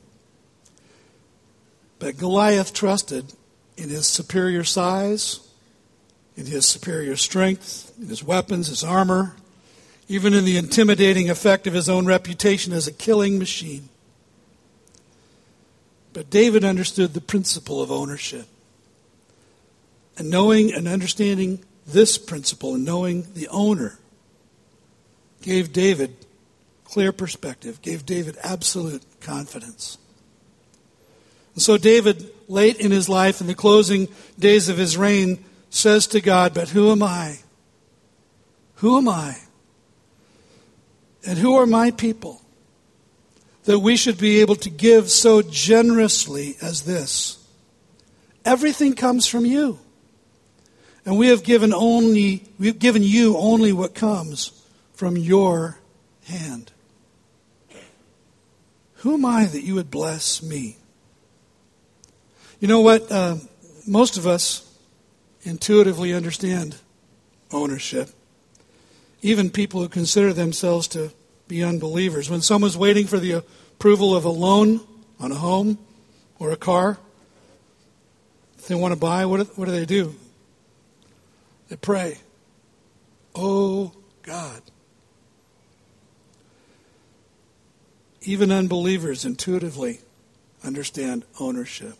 But 2.02 2.18
Goliath 2.18 2.74
trusted 2.74 3.32
in 3.76 3.88
his 3.88 4.08
superior 4.08 4.64
size, 4.64 5.38
in 6.36 6.46
his 6.46 6.66
superior 6.66 7.14
strength, 7.14 7.92
in 7.96 8.08
his 8.08 8.24
weapons, 8.24 8.66
his 8.66 8.82
armor, 8.82 9.36
even 10.08 10.34
in 10.34 10.44
the 10.44 10.56
intimidating 10.56 11.30
effect 11.30 11.68
of 11.68 11.74
his 11.74 11.88
own 11.88 12.04
reputation 12.04 12.72
as 12.72 12.88
a 12.88 12.92
killing 12.92 13.38
machine. 13.38 13.88
But 16.12 16.28
David 16.28 16.64
understood 16.64 17.14
the 17.14 17.20
principle 17.20 17.80
of 17.80 17.92
ownership. 17.92 18.48
And 20.18 20.28
knowing 20.28 20.74
and 20.74 20.88
understanding 20.88 21.62
this 21.86 22.18
principle 22.18 22.74
and 22.74 22.84
knowing 22.84 23.32
the 23.34 23.46
owner 23.46 24.00
gave 25.40 25.72
David 25.72 26.16
clear 26.82 27.12
perspective, 27.12 27.80
gave 27.80 28.04
David 28.04 28.38
absolute 28.42 29.04
confidence. 29.20 29.98
So 31.56 31.76
David, 31.76 32.30
late 32.48 32.78
in 32.78 32.90
his 32.90 33.08
life, 33.08 33.40
in 33.40 33.46
the 33.46 33.54
closing 33.54 34.08
days 34.38 34.68
of 34.68 34.78
his 34.78 34.96
reign, 34.96 35.44
says 35.70 36.06
to 36.08 36.20
God, 36.20 36.54
But 36.54 36.70
who 36.70 36.90
am 36.90 37.02
I? 37.02 37.38
Who 38.76 38.98
am 38.98 39.08
I? 39.08 39.36
And 41.26 41.38
who 41.38 41.54
are 41.56 41.66
my 41.66 41.90
people? 41.90 42.40
That 43.64 43.78
we 43.78 43.96
should 43.96 44.18
be 44.18 44.40
able 44.40 44.56
to 44.56 44.70
give 44.70 45.10
so 45.10 45.40
generously 45.40 46.56
as 46.60 46.82
this. 46.82 47.38
Everything 48.44 48.94
comes 48.94 49.26
from 49.26 49.46
you. 49.46 49.78
And 51.04 51.16
we 51.16 51.28
have 51.28 51.44
given 51.44 51.72
only 51.72 52.44
we've 52.58 52.78
given 52.78 53.02
you 53.02 53.36
only 53.36 53.72
what 53.72 53.94
comes 53.94 54.62
from 54.94 55.16
your 55.16 55.78
hand. 56.24 56.72
Who 58.96 59.14
am 59.14 59.24
I 59.24 59.46
that 59.46 59.62
you 59.62 59.74
would 59.76 59.90
bless 59.90 60.42
me? 60.42 60.76
You 62.62 62.68
know 62.68 62.80
what? 62.80 63.10
Uh, 63.10 63.38
most 63.88 64.16
of 64.16 64.24
us 64.24 64.72
intuitively 65.42 66.14
understand 66.14 66.76
ownership. 67.50 68.10
Even 69.20 69.50
people 69.50 69.80
who 69.80 69.88
consider 69.88 70.32
themselves 70.32 70.86
to 70.88 71.12
be 71.48 71.64
unbelievers. 71.64 72.30
When 72.30 72.40
someone's 72.40 72.76
waiting 72.78 73.08
for 73.08 73.18
the 73.18 73.32
approval 73.32 74.14
of 74.14 74.24
a 74.24 74.28
loan 74.28 74.80
on 75.18 75.32
a 75.32 75.34
home 75.34 75.76
or 76.38 76.52
a 76.52 76.56
car, 76.56 76.98
if 78.58 78.68
they 78.68 78.76
want 78.76 78.92
to 78.92 79.00
buy, 79.00 79.26
what 79.26 79.38
do, 79.38 79.44
what 79.56 79.64
do 79.64 79.72
they 79.72 79.84
do? 79.84 80.14
They 81.68 81.74
pray, 81.74 82.18
Oh 83.34 83.90
God, 84.22 84.62
Even 88.20 88.52
unbelievers 88.52 89.24
intuitively 89.24 89.98
understand 90.62 91.24
ownership. 91.40 91.94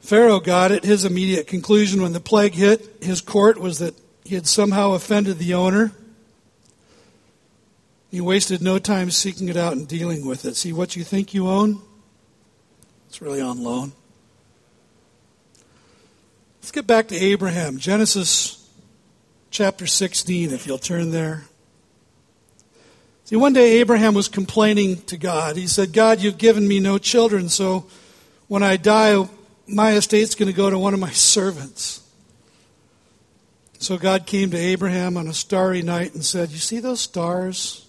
Pharaoh 0.00 0.40
got 0.40 0.72
it. 0.72 0.84
His 0.84 1.04
immediate 1.04 1.46
conclusion 1.46 2.02
when 2.02 2.12
the 2.12 2.20
plague 2.20 2.54
hit 2.54 3.02
his 3.02 3.20
court 3.20 3.58
was 3.58 3.78
that 3.78 3.94
he 4.24 4.34
had 4.34 4.46
somehow 4.46 4.92
offended 4.92 5.38
the 5.38 5.54
owner. 5.54 5.92
He 8.10 8.20
wasted 8.20 8.60
no 8.60 8.78
time 8.78 9.10
seeking 9.10 9.48
it 9.48 9.56
out 9.56 9.74
and 9.74 9.86
dealing 9.86 10.26
with 10.26 10.44
it. 10.44 10.56
See, 10.56 10.72
what 10.72 10.96
you 10.96 11.04
think 11.04 11.32
you 11.32 11.48
own, 11.48 11.80
it's 13.08 13.22
really 13.22 13.40
on 13.40 13.62
loan. 13.62 13.92
Let's 16.60 16.72
get 16.72 16.86
back 16.86 17.08
to 17.08 17.16
Abraham. 17.16 17.78
Genesis 17.78 18.68
chapter 19.50 19.86
16, 19.86 20.52
if 20.52 20.66
you'll 20.66 20.78
turn 20.78 21.10
there. 21.10 21.44
See, 23.24 23.36
one 23.36 23.52
day 23.52 23.78
Abraham 23.78 24.14
was 24.14 24.28
complaining 24.28 25.02
to 25.02 25.16
God. 25.16 25.56
He 25.56 25.68
said, 25.68 25.92
God, 25.92 26.20
you've 26.20 26.38
given 26.38 26.66
me 26.66 26.80
no 26.80 26.98
children, 26.98 27.48
so 27.48 27.86
when 28.48 28.64
I 28.64 28.76
die, 28.76 29.24
my 29.70 29.92
estate's 29.92 30.34
going 30.34 30.50
to 30.50 30.56
go 30.56 30.70
to 30.70 30.78
one 30.78 30.94
of 30.94 31.00
my 31.00 31.10
servants. 31.10 32.02
So 33.78 33.96
God 33.96 34.26
came 34.26 34.50
to 34.50 34.58
Abraham 34.58 35.16
on 35.16 35.26
a 35.26 35.32
starry 35.32 35.82
night 35.82 36.14
and 36.14 36.24
said, 36.24 36.50
You 36.50 36.58
see 36.58 36.80
those 36.80 37.00
stars, 37.00 37.86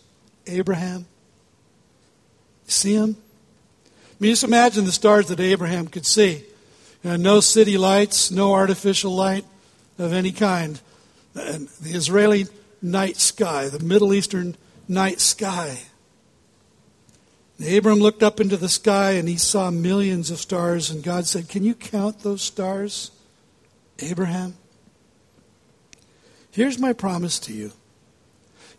Abraham? 0.48 1.06
You 2.65 2.72
see 2.72 2.96
them? 2.96 3.17
I 3.86 4.15
mean, 4.20 4.32
just 4.32 4.44
imagine 4.44 4.86
the 4.86 4.91
stars 4.91 5.28
that 5.28 5.39
Abraham 5.39 5.88
could 5.88 6.06
see. 6.06 6.46
You 7.04 7.10
know, 7.10 7.15
no 7.17 7.39
city 7.39 7.78
lights, 7.78 8.32
no 8.32 8.54
artificial 8.54 9.13
light 9.13 9.46
of 9.98 10.13
any 10.13 10.32
kind. 10.32 10.80
And 11.36 11.67
the 11.82 11.91
Israeli 11.91 12.48
night 12.82 13.17
sky, 13.17 13.67
the 13.67 13.80
Middle 13.80 14.13
Eastern 14.13 14.56
night 14.88 15.20
sky. 15.20 15.80
And 17.62 17.78
Abram 17.78 18.00
looked 18.00 18.24
up 18.24 18.39
into 18.39 18.58
the 18.58 18.67
sky 18.67 19.12
and 19.12 19.30
he 19.30 19.38
saw 19.38 19.69
millions 19.69 20.32
of 20.32 20.39
stars, 20.39 20.89
and 20.89 21.04
God 21.04 21.28
said, 21.28 21.47
Can 21.47 21.63
you 21.63 21.76
count 21.76 22.21
those 22.21 22.41
stars, 22.41 23.12
Abraham? 24.00 24.56
Here's 26.50 26.80
my 26.80 26.93
promise 26.93 27.38
to 27.41 27.54
you 27.54 27.71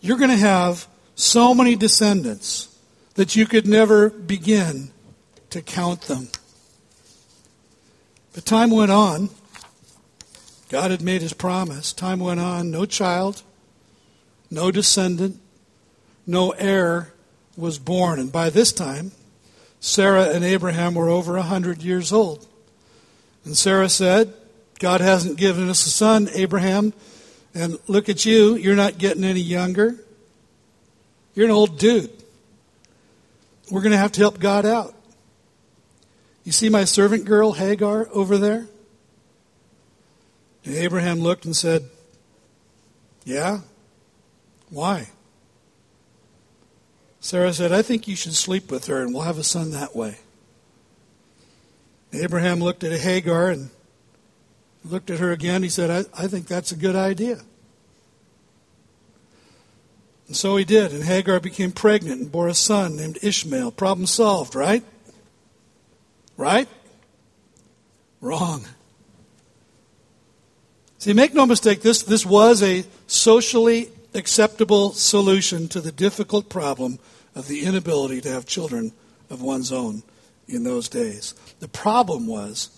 you're 0.00 0.18
going 0.18 0.30
to 0.30 0.36
have 0.36 0.88
so 1.14 1.54
many 1.54 1.76
descendants 1.76 2.76
that 3.14 3.36
you 3.36 3.46
could 3.46 3.68
never 3.68 4.10
begin 4.10 4.90
to 5.50 5.62
count 5.62 6.02
them. 6.02 6.26
But 8.32 8.44
time 8.44 8.70
went 8.70 8.90
on. 8.90 9.30
God 10.70 10.90
had 10.90 11.02
made 11.02 11.22
his 11.22 11.34
promise. 11.34 11.92
Time 11.92 12.18
went 12.18 12.40
on. 12.40 12.72
No 12.72 12.84
child, 12.84 13.44
no 14.50 14.72
descendant, 14.72 15.38
no 16.26 16.50
heir 16.50 17.11
was 17.56 17.78
born. 17.78 18.18
And 18.18 18.30
by 18.30 18.50
this 18.50 18.72
time, 18.72 19.12
Sarah 19.80 20.30
and 20.30 20.44
Abraham 20.44 20.94
were 20.94 21.08
over 21.08 21.36
a 21.36 21.42
hundred 21.42 21.82
years 21.82 22.12
old. 22.12 22.46
And 23.44 23.56
Sarah 23.56 23.88
said, 23.88 24.32
God 24.78 25.00
hasn't 25.00 25.36
given 25.36 25.68
us 25.68 25.86
a 25.86 25.90
son, 25.90 26.28
Abraham. 26.34 26.92
And 27.54 27.78
look 27.86 28.08
at 28.08 28.24
you, 28.24 28.56
you're 28.56 28.76
not 28.76 28.98
getting 28.98 29.24
any 29.24 29.40
younger. 29.40 29.96
You're 31.34 31.46
an 31.46 31.52
old 31.52 31.78
dude. 31.78 32.10
We're 33.70 33.80
going 33.80 33.92
to 33.92 33.98
have 33.98 34.12
to 34.12 34.20
help 34.20 34.38
God 34.38 34.66
out. 34.66 34.94
You 36.44 36.52
see 36.52 36.68
my 36.68 36.84
servant 36.84 37.24
girl, 37.24 37.52
Hagar, 37.52 38.08
over 38.12 38.36
there? 38.36 38.66
And 40.64 40.74
Abraham 40.74 41.20
looked 41.20 41.44
and 41.44 41.56
said, 41.56 41.88
Yeah? 43.24 43.60
Why? 44.70 45.08
Sarah 47.22 47.52
said, 47.52 47.70
I 47.70 47.82
think 47.82 48.08
you 48.08 48.16
should 48.16 48.34
sleep 48.34 48.68
with 48.68 48.86
her 48.88 49.00
and 49.00 49.14
we'll 49.14 49.22
have 49.22 49.38
a 49.38 49.44
son 49.44 49.70
that 49.70 49.94
way. 49.94 50.18
Abraham 52.12 52.58
looked 52.58 52.82
at 52.82 52.90
Hagar 53.00 53.48
and 53.48 53.70
looked 54.84 55.08
at 55.08 55.20
her 55.20 55.30
again. 55.30 55.62
He 55.62 55.68
said, 55.68 55.88
I, 55.88 56.24
I 56.24 56.26
think 56.26 56.48
that's 56.48 56.72
a 56.72 56.76
good 56.76 56.96
idea. 56.96 57.38
And 60.26 60.36
so 60.36 60.56
he 60.56 60.64
did, 60.64 60.92
and 60.92 61.04
Hagar 61.04 61.38
became 61.38 61.70
pregnant 61.70 62.20
and 62.20 62.32
bore 62.32 62.48
a 62.48 62.54
son 62.54 62.96
named 62.96 63.18
Ishmael. 63.22 63.70
Problem 63.70 64.06
solved, 64.06 64.56
right? 64.56 64.82
Right? 66.36 66.68
Wrong. 68.20 68.64
See, 70.98 71.12
make 71.12 71.34
no 71.34 71.46
mistake, 71.46 71.82
this, 71.82 72.02
this 72.02 72.26
was 72.26 72.64
a 72.64 72.84
socially 73.06 73.90
acceptable 74.14 74.92
solution 74.92 75.68
to 75.68 75.80
the 75.80 75.92
difficult 75.92 76.48
problem 76.48 76.98
of 77.34 77.48
the 77.48 77.64
inability 77.64 78.20
to 78.20 78.30
have 78.30 78.46
children 78.46 78.92
of 79.30 79.40
one's 79.40 79.72
own 79.72 80.02
in 80.46 80.64
those 80.64 80.88
days. 80.88 81.34
The 81.60 81.68
problem 81.68 82.26
was 82.26 82.70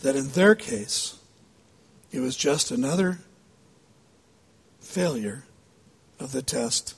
that 0.00 0.16
in 0.16 0.28
their 0.30 0.54
case, 0.54 1.18
it 2.12 2.20
was 2.20 2.36
just 2.36 2.70
another 2.70 3.18
failure 4.80 5.44
of 6.20 6.32
the 6.32 6.42
test 6.42 6.94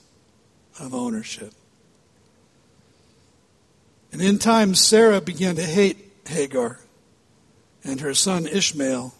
of 0.81 0.95
ownership. 0.95 1.53
And 4.13 4.21
in 4.21 4.39
time, 4.39 4.75
Sarah 4.75 5.21
began 5.21 5.57
to 5.57 5.63
hate 5.63 6.11
Hagar 6.27 6.81
and 7.85 8.01
her 8.01 8.15
son 8.15 8.47
Ishmael 8.47 9.15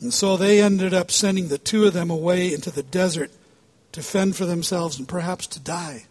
and 0.00 0.14
so 0.14 0.36
they 0.36 0.62
ended 0.62 0.94
up 0.94 1.10
sending 1.10 1.48
the 1.48 1.58
two 1.58 1.84
of 1.84 1.92
them 1.92 2.10
away 2.10 2.52
into 2.52 2.70
the 2.70 2.82
desert 2.82 3.30
to 3.92 4.02
fend 4.02 4.36
for 4.36 4.44
themselves 4.46 4.98
and 4.98 5.08
perhaps 5.08 5.46
to 5.48 5.60
die. 5.60 6.04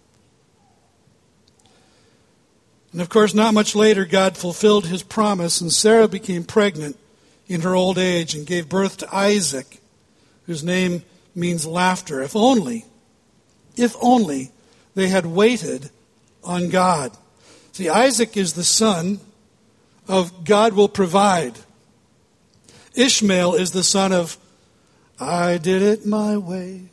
And 2.91 3.01
of 3.01 3.09
course, 3.09 3.33
not 3.33 3.53
much 3.53 3.75
later, 3.75 4.05
God 4.05 4.35
fulfilled 4.35 4.87
his 4.87 5.03
promise, 5.03 5.61
and 5.61 5.71
Sarah 5.71 6.07
became 6.07 6.43
pregnant 6.43 6.97
in 7.47 7.61
her 7.61 7.75
old 7.75 7.97
age 7.97 8.35
and 8.35 8.47
gave 8.47 8.69
birth 8.69 8.97
to 8.97 9.15
Isaac, 9.15 9.79
whose 10.45 10.63
name 10.63 11.03
means 11.35 11.65
laughter. 11.65 12.21
If 12.21 12.35
only, 12.35 12.85
if 13.75 13.95
only 14.01 14.51
they 14.95 15.07
had 15.07 15.25
waited 15.25 15.89
on 16.43 16.69
God. 16.69 17.15
See, 17.71 17.89
Isaac 17.89 18.35
is 18.35 18.53
the 18.53 18.63
son 18.63 19.19
of 20.07 20.43
God 20.43 20.73
will 20.73 20.89
provide. 20.89 21.57
Ishmael 22.95 23.53
is 23.53 23.71
the 23.71 23.83
son 23.83 24.11
of, 24.11 24.37
I 25.19 25.57
did 25.57 25.81
it 25.81 26.05
my 26.05 26.37
way. 26.37 26.89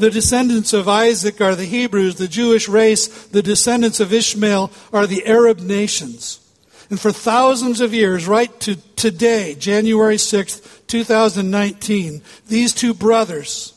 The 0.00 0.10
descendants 0.10 0.72
of 0.72 0.88
Isaac 0.88 1.42
are 1.42 1.54
the 1.54 1.66
Hebrews, 1.66 2.14
the 2.14 2.26
Jewish 2.26 2.70
race. 2.70 3.06
The 3.26 3.42
descendants 3.42 4.00
of 4.00 4.14
Ishmael 4.14 4.70
are 4.94 5.06
the 5.06 5.26
Arab 5.26 5.60
nations. 5.60 6.40
And 6.88 6.98
for 6.98 7.12
thousands 7.12 7.82
of 7.82 7.92
years, 7.92 8.26
right 8.26 8.58
to 8.60 8.76
today, 8.96 9.54
January 9.56 10.16
6th, 10.16 10.86
2019, 10.86 12.22
these 12.48 12.72
two 12.72 12.94
brothers 12.94 13.74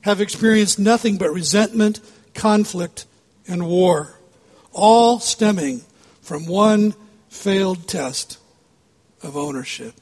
have 0.00 0.22
experienced 0.22 0.78
nothing 0.78 1.18
but 1.18 1.34
resentment, 1.34 2.00
conflict, 2.32 3.04
and 3.46 3.68
war, 3.68 4.18
all 4.72 5.20
stemming 5.20 5.82
from 6.22 6.46
one 6.46 6.94
failed 7.28 7.86
test 7.86 8.38
of 9.22 9.36
ownership. 9.36 9.92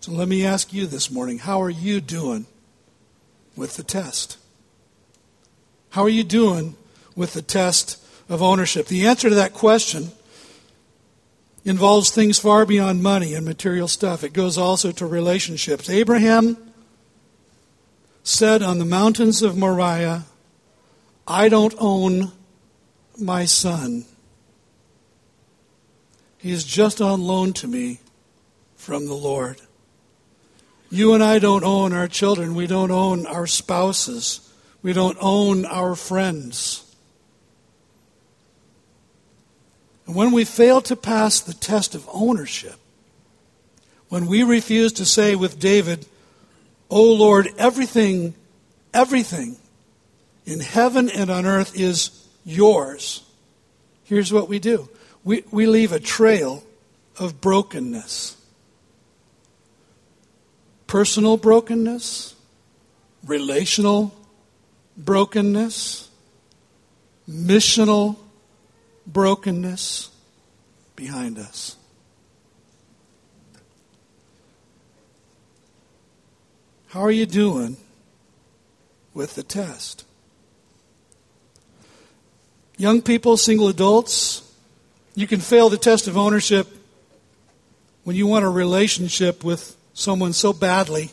So 0.00 0.12
let 0.12 0.28
me 0.28 0.44
ask 0.44 0.74
you 0.74 0.86
this 0.86 1.10
morning 1.10 1.38
how 1.38 1.62
are 1.62 1.70
you 1.70 2.02
doing 2.02 2.46
with 3.56 3.76
the 3.76 3.82
test? 3.82 4.38
How 5.90 6.02
are 6.02 6.08
you 6.08 6.24
doing 6.24 6.76
with 7.14 7.32
the 7.32 7.42
test 7.42 8.02
of 8.28 8.42
ownership? 8.42 8.86
The 8.86 9.06
answer 9.06 9.28
to 9.28 9.34
that 9.34 9.54
question 9.54 10.10
involves 11.64 12.10
things 12.10 12.38
far 12.38 12.64
beyond 12.64 13.02
money 13.02 13.34
and 13.34 13.44
material 13.44 13.88
stuff. 13.88 14.22
It 14.22 14.32
goes 14.32 14.56
also 14.56 14.92
to 14.92 15.06
relationships. 15.06 15.90
Abraham 15.90 16.56
said 18.22 18.62
on 18.62 18.78
the 18.78 18.84
mountains 18.84 19.42
of 19.42 19.56
Moriah, 19.56 20.24
I 21.26 21.48
don't 21.48 21.74
own 21.78 22.32
my 23.18 23.44
son. 23.46 24.04
He 26.38 26.52
is 26.52 26.62
just 26.62 27.00
on 27.00 27.22
loan 27.22 27.52
to 27.54 27.66
me 27.66 28.00
from 28.76 29.06
the 29.06 29.14
Lord. 29.14 29.60
You 30.90 31.14
and 31.14 31.22
I 31.22 31.38
don't 31.38 31.64
own 31.64 31.92
our 31.92 32.08
children. 32.08 32.54
We 32.54 32.66
don't 32.66 32.90
own 32.90 33.26
our 33.26 33.46
spouses. 33.46 34.40
We 34.82 34.92
don't 34.92 35.18
own 35.20 35.64
our 35.64 35.96
friends. 35.96 36.82
And 40.06 40.14
when 40.14 40.30
we 40.30 40.44
fail 40.44 40.80
to 40.82 40.96
pass 40.96 41.40
the 41.40 41.54
test 41.54 41.94
of 41.94 42.08
ownership, 42.12 42.76
when 44.08 44.26
we 44.26 44.44
refuse 44.44 44.92
to 44.94 45.04
say 45.04 45.34
with 45.34 45.58
David, 45.58 46.06
O 46.88 47.02
Lord, 47.14 47.48
everything, 47.58 48.34
everything 48.94 49.56
in 50.44 50.60
heaven 50.60 51.10
and 51.10 51.28
on 51.28 51.44
earth 51.44 51.78
is 51.78 52.24
yours, 52.44 53.24
here's 54.04 54.32
what 54.32 54.48
we 54.48 54.60
do 54.60 54.88
we, 55.24 55.42
we 55.50 55.66
leave 55.66 55.90
a 55.90 55.98
trail 55.98 56.62
of 57.18 57.40
brokenness 57.40 58.35
personal 60.86 61.36
brokenness, 61.36 62.34
relational 63.24 64.14
brokenness, 64.96 66.08
missional 67.28 68.16
brokenness 69.06 70.10
behind 70.94 71.38
us. 71.38 71.76
How 76.88 77.02
are 77.02 77.10
you 77.10 77.26
doing 77.26 77.76
with 79.12 79.34
the 79.34 79.42
test? 79.42 80.04
Young 82.78 83.02
people, 83.02 83.36
single 83.36 83.68
adults, 83.68 84.42
you 85.14 85.26
can 85.26 85.40
fail 85.40 85.68
the 85.68 85.76
test 85.76 86.08
of 86.08 86.16
ownership 86.16 86.68
when 88.04 88.16
you 88.16 88.26
want 88.26 88.44
a 88.44 88.48
relationship 88.48 89.42
with 89.42 89.75
someone 89.96 90.34
so 90.34 90.52
badly 90.52 91.10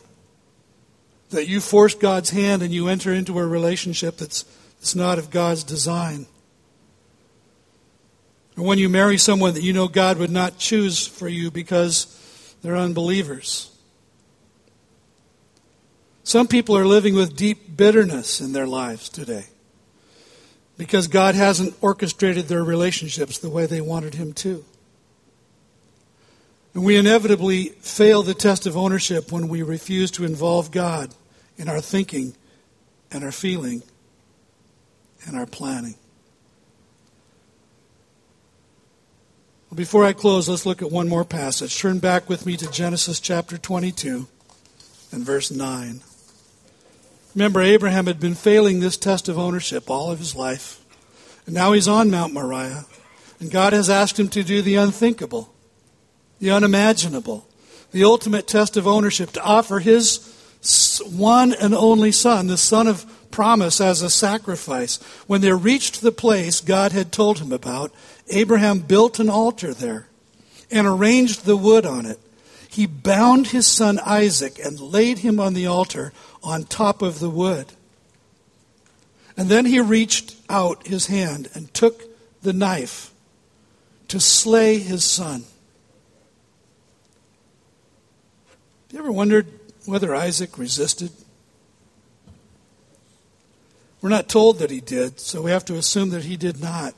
that 1.30 1.48
you 1.48 1.62
force 1.62 1.96
God's 1.96 2.30
hand 2.32 2.62
and 2.62 2.74
you 2.74 2.90
enter 2.90 3.14
into 3.14 3.40
a 3.40 3.48
relationship 3.48 4.18
that's, 4.18 4.44
that's 4.80 4.94
not 4.94 5.18
of 5.18 5.32
God's 5.32 5.64
design. 5.64 6.28
Or 8.58 8.66
when 8.66 8.78
you 8.78 8.90
marry 8.90 9.18
someone 9.18 9.54
that 9.54 9.64
you 9.64 9.72
know 9.72 9.88
God 9.88 10.18
would 10.18 10.30
not 10.30 10.60
choose 10.60 11.08
for 11.08 11.30
you 11.30 11.50
because 11.50 12.56
they're 12.62 12.76
unbelievers. 12.76 13.72
Some 16.26 16.48
people 16.48 16.78
are 16.78 16.86
living 16.86 17.16
with 17.16 17.38
deep 17.38 17.78
bitterness 17.78 18.42
in 18.42 18.52
their 18.52 18.68
lives 18.68 19.08
today 19.08 19.46
because 20.78 21.08
God 21.08 21.36
hasn't 21.36 21.74
orchestrated 21.82 22.48
their 22.50 22.64
relationships 22.64 23.38
the 23.38 23.50
way 23.50 23.66
they 23.66 23.82
wanted 23.82 24.16
Him 24.16 24.34
to. 24.34 24.66
And 26.74 26.84
we 26.84 26.96
inevitably 26.96 27.66
fail 27.82 28.24
the 28.24 28.34
test 28.34 28.66
of 28.66 28.76
ownership 28.76 29.32
when 29.32 29.48
we 29.48 29.62
refuse 29.62 30.10
to 30.12 30.26
involve 30.26 30.72
God 30.72 31.14
in 31.58 31.70
our 31.70 31.82
thinking 31.82 32.36
and 33.12 33.24
our 33.24 33.32
feeling 33.32 33.84
and 35.28 35.38
our 35.38 35.46
planning. 35.46 35.96
Before 39.74 40.06
I 40.06 40.14
close, 40.14 40.48
let's 40.48 40.68
look 40.68 40.84
at 40.84 40.92
one 40.92 41.10
more 41.10 41.26
passage. 41.26 41.80
Turn 41.80 41.98
back 41.98 42.30
with 42.30 42.46
me 42.46 42.58
to 42.58 42.70
Genesis 42.70 43.20
chapter 43.20 43.58
22 43.58 44.28
and 45.12 45.26
verse 45.26 45.50
9. 45.50 46.02
Remember, 47.34 47.62
Abraham 47.62 48.06
had 48.06 48.20
been 48.20 48.36
failing 48.36 48.80
this 48.80 48.98
test 48.98 49.28
of 49.28 49.40
ownership 49.40 49.90
all 49.90 50.12
of 50.12 50.20
his 50.20 50.36
life. 50.36 50.80
And 51.46 51.56
now 51.56 51.72
he's 51.72 51.88
on 51.88 52.12
Mount 52.12 52.34
Moriah. 52.34 52.86
And 53.40 53.50
God 53.50 53.74
has 53.74 53.90
asked 53.90 54.20
him 54.20 54.28
to 54.30 54.44
do 54.44 54.62
the 54.62 54.76
unthinkable, 54.76 55.53
the 56.44 56.52
unimaginable, 56.52 57.48
the 57.94 58.04
ultimate 58.04 58.48
test 58.48 58.76
of 58.76 58.86
ownership, 58.86 59.32
to 59.32 59.42
offer 59.42 59.80
his 59.80 60.20
one 61.10 61.54
and 61.54 61.74
only 61.74 62.12
son, 62.12 62.48
the 62.48 62.58
son 62.58 62.86
of 62.86 63.06
promise, 63.32 63.80
as 63.80 64.02
a 64.02 64.10
sacrifice. 64.10 64.98
When 65.26 65.40
they 65.40 65.54
reached 65.54 66.02
the 66.02 66.12
place 66.12 66.60
God 66.60 66.92
had 66.92 67.14
told 67.14 67.40
him 67.40 67.54
about, 67.54 67.94
Abraham 68.28 68.80
built 68.80 69.20
an 69.20 69.30
altar 69.30 69.74
there 69.74 70.08
and 70.70 70.86
arranged 70.86 71.46
the 71.46 71.56
wood 71.56 71.86
on 71.86 72.06
it. 72.06 72.20
He 72.68 72.88
bound 72.88 73.48
his 73.48 73.66
son 73.66 73.98
Isaac 74.00 74.60
and 74.60 74.78
laid 74.82 75.20
him 75.20 75.40
on 75.40 75.54
the 75.54 75.68
altar 75.68 76.12
on 76.44 76.66
top 76.66 77.02
of 77.02 77.20
the 77.20 77.30
wood. 77.30 77.68
And 79.38 79.48
then 79.48 79.66
he 79.66 79.80
reached 79.80 80.36
out 80.50 80.88
his 80.88 81.08
hand 81.08 81.50
and 81.54 81.74
took 81.74 82.04
the 82.42 82.52
knife 82.52 83.14
to 84.10 84.20
slay 84.20 84.80
his 84.80 85.06
son. 85.06 85.46
Have 88.83 88.83
you 88.94 89.00
ever 89.00 89.12
wondered 89.12 89.48
whether 89.86 90.16
Isaac 90.16 90.58
resisted? 90.58 91.12
We're 94.02 94.10
not 94.10 94.30
told 94.30 94.60
that 94.60 94.70
he 94.70 94.80
did, 94.80 95.20
so 95.20 95.42
we 95.42 95.52
have 95.52 95.66
to 95.66 95.76
assume 95.76 96.12
that 96.12 96.24
he 96.24 96.38
did 96.38 96.62
not. 96.62 96.94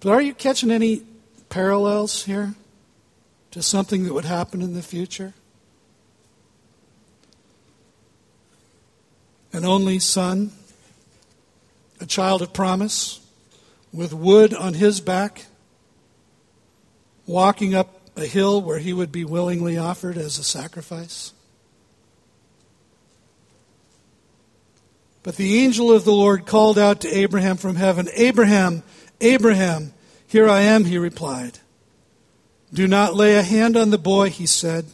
But 0.00 0.10
are 0.10 0.20
you 0.20 0.34
catching 0.34 0.70
any 0.70 1.04
parallels 1.48 2.24
here 2.24 2.54
to 3.52 3.62
something 3.62 4.04
that 4.04 4.12
would 4.12 4.26
happen 4.26 4.60
in 4.60 4.74
the 4.74 4.82
future? 4.82 5.32
an 9.52 9.64
only 9.64 9.98
son, 9.98 10.52
a 12.00 12.06
child 12.06 12.42
of 12.42 12.52
promise, 12.52 13.20
with 13.92 14.12
wood 14.12 14.54
on 14.54 14.74
his 14.74 15.00
back, 15.00 15.46
walking 17.26 17.74
up 17.74 17.99
a 18.20 18.26
hill 18.26 18.60
where 18.60 18.78
he 18.78 18.92
would 18.92 19.12
be 19.12 19.24
willingly 19.24 19.76
offered 19.76 20.16
as 20.16 20.38
a 20.38 20.44
sacrifice. 20.44 21.32
But 25.22 25.36
the 25.36 25.62
angel 25.62 25.92
of 25.92 26.04
the 26.04 26.12
Lord 26.12 26.46
called 26.46 26.78
out 26.78 27.02
to 27.02 27.08
Abraham 27.08 27.56
from 27.56 27.76
heaven, 27.76 28.08
Abraham, 28.14 28.82
Abraham, 29.20 29.92
here 30.26 30.48
I 30.48 30.60
am, 30.60 30.84
he 30.84 30.96
replied. 30.96 31.58
Do 32.72 32.86
not 32.86 33.14
lay 33.14 33.36
a 33.36 33.42
hand 33.42 33.76
on 33.76 33.90
the 33.90 33.98
boy, 33.98 34.30
he 34.30 34.46
said. 34.46 34.86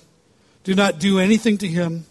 Do 0.65 0.75
not 0.75 0.99
do 0.99 1.19
anything 1.19 1.59
to 1.59 1.69
him. 1.69 2.07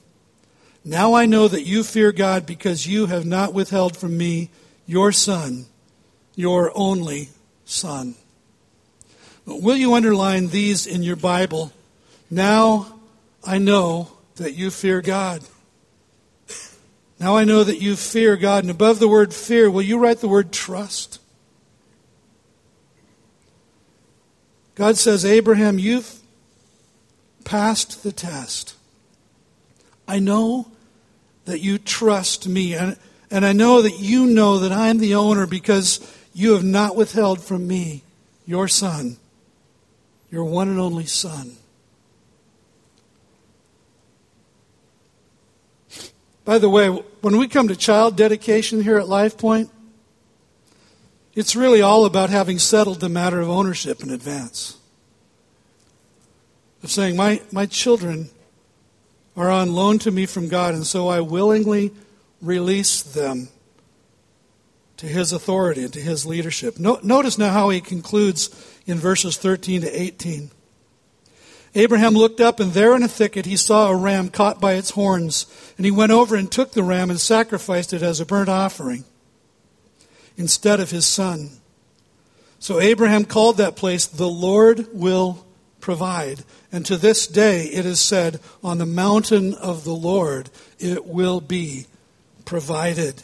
Now 0.86 1.16
I 1.16 1.26
know 1.26 1.48
that 1.48 1.66
you 1.66 1.84
fear 1.84 2.12
God 2.12 2.46
because 2.46 2.88
you 2.88 3.08
have 3.08 3.26
not 3.26 3.54
withheld 3.54 3.98
from 3.98 4.16
me 4.16 4.52
your 4.86 5.12
son, 5.12 5.66
your 6.36 6.72
only 6.76 7.30
son. 7.66 8.16
Will 9.46 9.78
you 9.78 9.94
underline 9.94 10.48
these 10.48 10.88
in 10.88 11.04
your 11.04 11.16
Bible? 11.16 11.72
Now 12.30 13.00
I 13.44 13.58
know 13.58 14.12
that 14.36 14.56
you 14.56 14.72
fear 14.72 15.02
God. 15.02 15.44
Now 17.20 17.38
I 17.38 17.44
know 17.44 17.64
that 17.64 17.82
you 17.82 17.96
fear 17.96 18.36
God. 18.36 18.64
And 18.64 18.72
above 18.72 19.00
the 19.00 19.08
word 19.08 19.34
fear, 19.34 19.70
will 19.70 19.82
you 19.82 19.98
write 19.98 20.20
the 20.20 20.28
word 20.28 20.52
trust? 20.52 21.20
God 24.74 24.98
says, 24.98 25.24
Abraham, 25.24 25.80
you've 25.80 26.20
passed 27.46 28.04
the 28.04 28.12
test. 28.12 28.76
I 30.08 30.20
know 30.20 30.68
that 31.46 31.62
you 31.62 31.78
trust 31.78 32.48
me. 32.48 32.74
And, 32.74 32.98
and 33.32 33.46
I 33.46 33.54
know 33.54 33.82
that 33.82 34.00
you 34.00 34.26
know 34.26 34.60
that 34.60 34.74
I 34.74 34.90
am 34.90 34.98
the 34.98 35.16
owner 35.16 35.48
because 35.48 36.00
you 36.34 36.54
have 36.54 36.64
not 36.64 36.96
withheld 36.96 37.42
from 37.42 37.68
me 37.68 38.04
your 38.46 38.68
son, 38.68 39.18
your 40.36 40.44
one 40.44 40.68
and 40.68 40.82
only 40.82 41.06
son. 41.06 41.56
By 46.44 46.58
the 46.58 46.70
way, 46.70 46.90
when 46.90 47.38
we 47.38 47.48
come 47.48 47.70
to 47.70 47.76
child 47.78 48.18
dedication 48.18 48.84
here 48.84 48.98
at 48.98 49.08
Life 49.08 49.38
Point, 49.38 49.70
it's 51.36 51.56
really 51.56 51.82
all 51.82 52.04
about 52.04 52.32
having 52.32 52.60
settled 52.60 53.00
the 53.00 53.08
matter 53.08 53.40
of 53.40 53.50
ownership 53.50 54.04
in 54.04 54.10
advance. 54.10 54.78
Of 56.84 56.92
saying, 56.92 57.16
my, 57.16 57.42
my 57.54 57.66
children 57.66 58.30
are 59.38 59.50
on 59.50 59.74
loan 59.74 60.00
to 60.00 60.12
me 60.12 60.26
from 60.26 60.50
God, 60.50 60.74
and 60.74 60.86
so 60.86 61.08
I 61.08 61.22
willingly 61.22 61.94
release 62.42 63.02
them 63.02 63.48
to 64.98 65.06
his 65.06 65.32
authority 65.32 65.84
and 65.84 65.94
to 65.94 66.02
his 66.02 66.26
leadership. 66.26 66.78
No, 66.78 67.00
notice 67.02 67.38
now 67.38 67.52
how 67.52 67.70
he 67.70 67.80
concludes 67.80 68.50
in 68.86 68.98
verses 68.98 69.38
13 69.38 69.82
to 69.82 70.02
18. 70.02 70.52
Abraham 71.78 72.14
looked 72.14 72.40
up, 72.40 72.60
and 72.60 72.72
there 72.72 72.96
in 72.96 73.04
a 73.04 73.08
thicket 73.08 73.46
he 73.46 73.58
saw 73.58 73.90
a 73.90 73.96
ram 73.96 74.30
caught 74.30 74.62
by 74.62 74.74
its 74.74 74.92
horns. 74.92 75.46
And 75.78 75.86
he 75.86 75.92
went 75.92 76.14
over 76.14 76.36
and 76.36 76.50
took 76.50 76.72
the 76.72 76.84
ram 76.84 77.10
and 77.10 77.20
sacrificed 77.20 77.92
it 77.92 78.02
as 78.02 78.20
a 78.22 78.26
burnt 78.26 78.48
offering 78.48 79.04
instead 80.38 80.80
of 80.80 80.92
his 80.92 81.06
son. 81.06 81.50
So 82.60 82.80
Abraham 82.80 83.26
called 83.26 83.58
that 83.58 83.76
place, 83.76 84.08
The 84.08 84.30
Lord 84.30 84.88
will 84.94 85.46
provide. 85.82 86.44
And 86.72 86.86
to 86.86 86.98
this 86.98 87.28
day 87.28 87.66
it 87.66 87.86
is 87.86 88.00
said, 88.00 88.40
On 88.64 88.78
the 88.78 88.86
mountain 88.86 89.54
of 89.54 89.84
the 89.84 89.94
Lord 89.94 90.50
it 90.80 91.06
will 91.06 91.42
be 91.42 91.88
provided. 92.46 93.24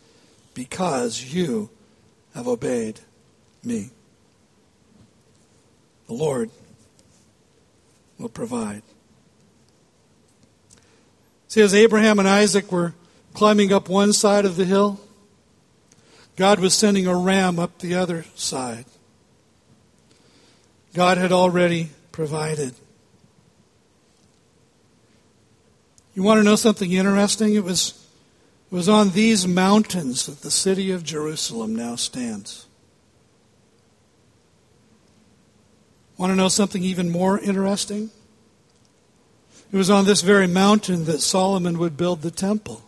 because 0.53 1.33
you 1.33 1.69
have 2.33 2.47
obeyed 2.47 2.99
me. 3.63 3.89
The 6.07 6.13
Lord 6.13 6.51
will 8.17 8.29
provide. 8.29 8.83
See, 11.47 11.61
as 11.61 11.73
Abraham 11.73 12.19
and 12.19 12.27
Isaac 12.27 12.71
were 12.71 12.93
climbing 13.33 13.73
up 13.73 13.89
one 13.89 14.13
side 14.13 14.45
of 14.45 14.55
the 14.55 14.65
hill, 14.65 14.99
God 16.37 16.59
was 16.59 16.73
sending 16.73 17.07
a 17.07 17.15
ram 17.15 17.59
up 17.59 17.79
the 17.79 17.95
other 17.95 18.25
side. 18.35 18.85
God 20.93 21.17
had 21.17 21.31
already 21.31 21.89
provided. 22.11 22.73
You 26.13 26.23
want 26.23 26.39
to 26.39 26.43
know 26.43 26.55
something 26.55 26.91
interesting? 26.91 27.55
It 27.55 27.63
was, 27.63 28.00
it 28.71 28.75
was 28.75 28.87
on 28.87 29.09
these 29.09 29.45
mountains 29.45 30.25
that 30.27 30.41
the 30.41 30.51
city 30.51 30.91
of 30.91 31.03
Jerusalem 31.03 31.75
now 31.75 31.95
stands. 31.95 32.67
Want 36.17 36.31
to 36.31 36.35
know 36.35 36.47
something 36.47 36.83
even 36.83 37.09
more 37.09 37.37
interesting? 37.37 38.11
It 39.73 39.77
was 39.77 39.89
on 39.89 40.05
this 40.05 40.21
very 40.21 40.47
mountain 40.47 41.05
that 41.05 41.19
Solomon 41.19 41.79
would 41.79 41.97
build 41.97 42.21
the 42.21 42.31
temple. 42.31 42.83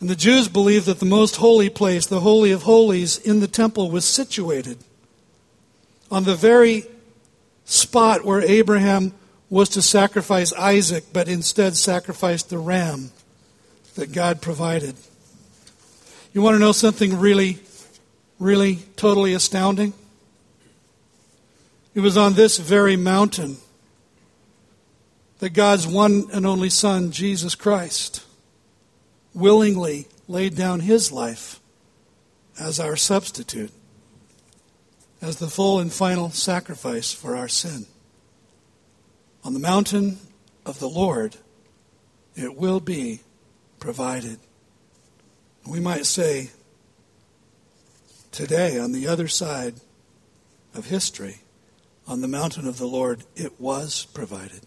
And 0.00 0.08
the 0.08 0.16
Jews 0.16 0.48
believed 0.48 0.86
that 0.86 0.98
the 0.98 1.06
most 1.06 1.36
holy 1.36 1.68
place, 1.68 2.06
the 2.06 2.20
Holy 2.20 2.52
of 2.52 2.62
Holies, 2.62 3.18
in 3.18 3.40
the 3.40 3.48
temple 3.48 3.90
was 3.90 4.04
situated 4.04 4.78
on 6.10 6.24
the 6.24 6.34
very 6.34 6.84
spot 7.64 8.24
where 8.24 8.40
Abraham 8.40 9.12
was 9.50 9.68
to 9.70 9.82
sacrifice 9.82 10.52
Isaac, 10.52 11.04
but 11.12 11.28
instead 11.28 11.76
sacrificed 11.76 12.48
the 12.48 12.58
ram 12.58 13.10
that 13.96 14.12
God 14.12 14.40
provided. 14.40 14.94
You 16.32 16.40
want 16.40 16.54
to 16.54 16.60
know 16.60 16.72
something 16.72 17.18
really, 17.18 17.58
really 18.38 18.76
totally 18.94 19.34
astounding? 19.34 19.92
It 21.92 22.00
was 22.00 22.16
on 22.16 22.34
this 22.34 22.58
very 22.58 22.96
mountain 22.96 23.56
that 25.40 25.50
God's 25.50 25.86
one 25.86 26.26
and 26.32 26.46
only 26.46 26.70
Son, 26.70 27.10
Jesus 27.10 27.56
Christ, 27.56 28.24
willingly 29.34 30.06
laid 30.28 30.54
down 30.54 30.80
his 30.80 31.10
life 31.10 31.58
as 32.60 32.78
our 32.78 32.94
substitute, 32.94 33.72
as 35.20 35.36
the 35.36 35.48
full 35.48 35.80
and 35.80 35.92
final 35.92 36.30
sacrifice 36.30 37.12
for 37.12 37.34
our 37.34 37.48
sin. 37.48 37.86
On 39.42 39.54
the 39.54 39.60
mountain 39.60 40.18
of 40.66 40.78
the 40.78 40.88
Lord, 40.88 41.36
it 42.36 42.56
will 42.56 42.80
be 42.80 43.20
provided. 43.78 44.38
We 45.66 45.80
might 45.80 46.06
say, 46.06 46.50
today, 48.30 48.78
on 48.78 48.92
the 48.92 49.06
other 49.06 49.28
side 49.28 49.74
of 50.74 50.86
history, 50.86 51.38
on 52.06 52.20
the 52.20 52.28
mountain 52.28 52.66
of 52.66 52.78
the 52.78 52.86
Lord, 52.86 53.24
it 53.34 53.60
was 53.60 54.06
provided. 54.12 54.60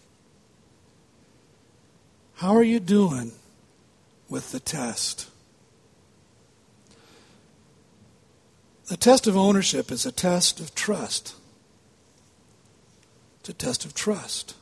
How 2.35 2.55
are 2.55 2.63
you 2.63 2.79
doing 2.79 3.33
with 4.29 4.51
the 4.51 4.59
test? 4.59 5.29
The 8.87 8.97
test 8.97 9.27
of 9.27 9.37
ownership 9.37 9.91
is 9.91 10.05
a 10.05 10.11
test 10.11 10.59
of 10.59 10.75
trust. 10.75 11.35
It's 13.39 13.49
a 13.49 13.53
test 13.53 13.85
of 13.85 13.93
trust. 13.93 14.55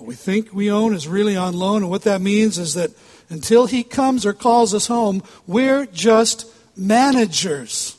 What 0.00 0.06
we 0.06 0.14
think 0.14 0.54
we 0.54 0.70
own 0.70 0.94
is 0.94 1.06
really 1.06 1.36
on 1.36 1.52
loan, 1.52 1.82
and 1.82 1.90
what 1.90 2.04
that 2.04 2.22
means 2.22 2.56
is 2.56 2.72
that 2.72 2.90
until 3.28 3.66
He 3.66 3.84
comes 3.84 4.24
or 4.24 4.32
calls 4.32 4.72
us 4.72 4.86
home, 4.86 5.22
we're 5.46 5.84
just 5.84 6.46
managers. 6.74 7.98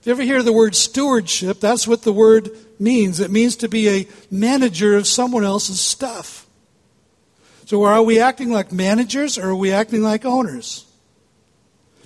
If 0.00 0.06
you 0.06 0.12
ever 0.12 0.22
hear 0.22 0.42
the 0.42 0.52
word 0.52 0.76
stewardship, 0.76 1.58
that's 1.58 1.88
what 1.88 2.02
the 2.02 2.12
word 2.12 2.50
means. 2.78 3.18
It 3.18 3.30
means 3.30 3.56
to 3.56 3.68
be 3.70 3.88
a 3.88 4.08
manager 4.30 4.94
of 4.94 5.06
someone 5.06 5.42
else's 5.42 5.80
stuff. 5.80 6.46
So 7.64 7.82
are 7.84 8.02
we 8.02 8.20
acting 8.20 8.50
like 8.50 8.70
managers 8.70 9.38
or 9.38 9.48
are 9.48 9.56
we 9.56 9.72
acting 9.72 10.02
like 10.02 10.26
owners? 10.26 10.84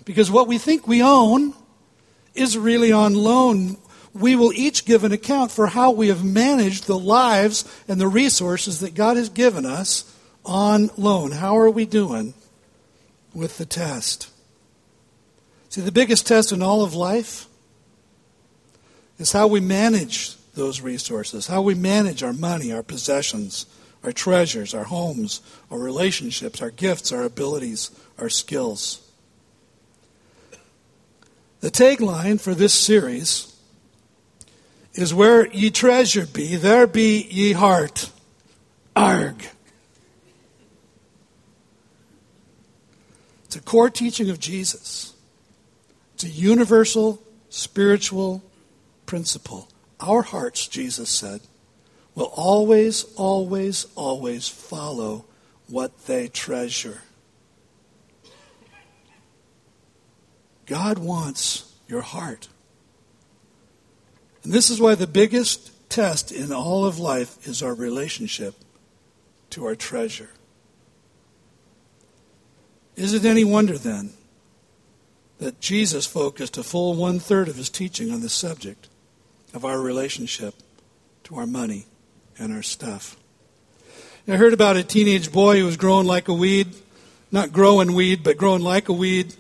Because 0.05 0.31
what 0.31 0.47
we 0.47 0.57
think 0.57 0.87
we 0.87 1.03
own 1.03 1.53
is 2.37 2.57
really 2.57 2.93
on 2.93 3.15
loan. 3.15 3.77
We 4.15 4.37
will 4.37 4.53
each 4.53 4.85
give 4.85 5.05
an 5.05 5.13
account 5.13 5.51
for 5.51 5.69
how 5.69 5.91
we 5.91 6.09
have 6.09 6.25
managed 6.25 6.87
the 6.87 6.99
lives 6.99 7.65
and 7.89 8.01
the 8.01 8.09
resources 8.09 8.81
that 8.81 8.95
God 8.95 9.17
has 9.17 9.29
given 9.29 9.65
us 9.65 10.05
on 10.45 10.91
loan. 10.97 11.33
How 11.33 11.57
are 11.57 11.71
we 11.71 11.87
doing 11.87 12.35
with 13.35 13.59
the 13.59 13.65
test? 13.65 14.31
See, 15.71 15.81
the 15.81 15.93
biggest 15.93 16.27
test 16.27 16.53
in 16.53 16.63
all 16.63 16.83
of 16.83 16.95
life 16.95 17.47
is 19.19 19.33
how 19.33 19.47
we 19.47 19.61
manage 19.61 20.37
those 20.55 20.83
resources, 20.83 21.47
how 21.47 21.63
we 21.63 21.75
manage 21.75 22.23
our 22.23 22.35
money, 22.35 22.73
our 22.73 22.83
possessions, 22.83 23.65
our 24.05 24.13
treasures, 24.13 24.75
our 24.75 24.85
homes, 24.85 25.41
our 25.71 25.79
relationships, 25.79 26.61
our 26.61 26.71
gifts, 26.71 27.13
our 27.13 27.23
abilities, 27.23 27.91
our 28.19 28.29
skills. 28.29 29.01
The 31.61 31.71
tagline 31.71 32.41
for 32.41 32.55
this 32.55 32.75
series 32.75 33.52
is 34.95 35.15
Where 35.15 35.47
ye 35.49 35.71
treasure 35.71 36.27
be, 36.27 36.57
there 36.57 36.87
be 36.87 37.23
ye 37.31 37.53
heart. 37.53 38.11
Arg. 38.95 39.47
It's 43.45 43.57
a 43.57 43.63
core 43.63 43.91
teaching 43.91 44.31
of 44.31 44.39
Jesus. 44.39 45.15
It's 46.15 46.25
a 46.25 46.29
universal 46.29 47.23
spiritual 47.49 48.43
principle. 49.07 49.69
Our 50.01 50.23
hearts, 50.23 50.69
Jesus 50.69 51.11
said, 51.11 51.41
will 52.15 52.33
always, 52.35 53.05
always, 53.17 53.87
always 53.95 54.49
follow 54.49 55.25
what 55.69 56.07
they 56.07 56.29
treasure. 56.29 57.03
God 60.67 60.99
wants 60.99 61.73
your 61.89 62.03
heart. 62.03 62.49
And 64.45 64.53
this 64.53 64.71
is 64.71 64.81
why 64.81 64.95
the 64.95 65.07
biggest 65.07 65.71
test 65.89 66.33
in 66.33 66.53
all 66.53 66.85
of 66.85 66.99
life 66.99 67.47
is 67.47 67.63
our 67.63 67.75
relationship 67.75 68.55
to 69.51 69.67
our 69.67 69.75
treasure. 69.75 70.31
Is 72.97 73.15
it 73.15 73.25
any 73.25 73.45
wonder 73.45 73.79
then 73.79 74.13
that 75.43 75.61
Jesus 75.61 76.07
focused 76.07 76.57
a 76.57 76.63
full 76.63 76.95
one 76.95 77.19
third 77.19 77.49
of 77.49 77.57
his 77.57 77.69
teaching 77.69 78.13
on 78.13 78.21
the 78.21 78.29
subject 78.29 78.89
of 79.53 79.65
our 79.65 79.81
relationship 79.81 80.55
to 81.25 81.37
our 81.37 81.47
money 81.47 81.87
and 82.39 82.53
our 82.53 82.63
stuff. 82.63 83.17
I 84.29 84.37
heard 84.37 84.53
about 84.53 84.77
a 84.77 84.85
teenage 84.85 85.33
boy 85.33 85.59
who 85.59 85.67
was 85.67 85.77
growing 85.77 86.07
like 86.07 86.29
a 86.29 86.33
weed, 86.33 86.69
not 87.33 87.53
growing 87.53 87.93
weed, 87.93 88.23
but 88.23 88.37
growing 88.37 88.63
like 88.63 88.89
a 88.89 88.93
weed, 88.93 89.35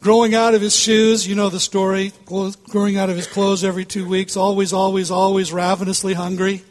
growing 0.00 0.34
out 0.34 0.54
of 0.54 0.60
his 0.60 0.76
shoes. 0.76 1.26
You 1.26 1.34
know 1.34 1.48
the 1.48 1.60
story, 1.60 2.12
growing 2.68 2.96
out 2.96 3.10
of 3.10 3.16
his 3.16 3.26
clothes 3.26 3.64
every 3.64 3.84
two 3.84 4.08
weeks, 4.08 4.36
always, 4.36 4.72
always, 4.72 5.10
always 5.10 5.52
ravenously 5.52 6.14
hungry, 6.14 6.62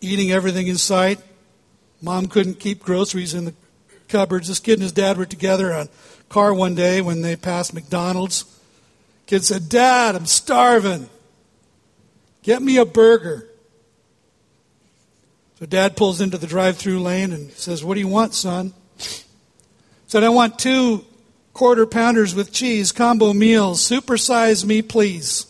eating 0.00 0.30
everything 0.30 0.66
in 0.66 0.76
sight. 0.76 1.20
Mom 2.00 2.26
couldn't 2.26 2.58
keep 2.58 2.82
groceries 2.82 3.34
in 3.34 3.44
the 3.44 3.54
cupboards. 4.08 4.48
This 4.48 4.58
kid 4.58 4.74
and 4.74 4.82
his 4.82 4.92
dad 4.92 5.16
were 5.16 5.26
together 5.26 5.72
on 5.72 5.86
a 5.86 5.88
car 6.28 6.52
one 6.52 6.74
day 6.74 7.00
when 7.00 7.22
they 7.22 7.36
passed 7.36 7.72
McDonald's. 7.72 8.44
Kid 9.26 9.44
said, 9.44 9.68
Dad, 9.68 10.16
I'm 10.16 10.26
starving. 10.26 11.08
Get 12.42 12.60
me 12.60 12.76
a 12.76 12.84
burger. 12.84 13.48
So 15.60 15.66
dad 15.66 15.96
pulls 15.96 16.20
into 16.20 16.38
the 16.38 16.48
drive 16.48 16.76
through 16.76 17.00
lane 17.00 17.32
and 17.32 17.52
says, 17.52 17.84
What 17.84 17.94
do 17.94 18.00
you 18.00 18.08
want, 18.08 18.34
son? 18.34 18.74
Said, 20.08 20.24
I 20.24 20.28
want 20.28 20.58
two 20.58 21.04
quarter 21.52 21.86
pounders 21.86 22.34
with 22.34 22.52
cheese, 22.52 22.92
combo 22.92 23.32
meals. 23.32 23.80
Supersize 23.86 24.64
me, 24.64 24.82
please. 24.82 25.46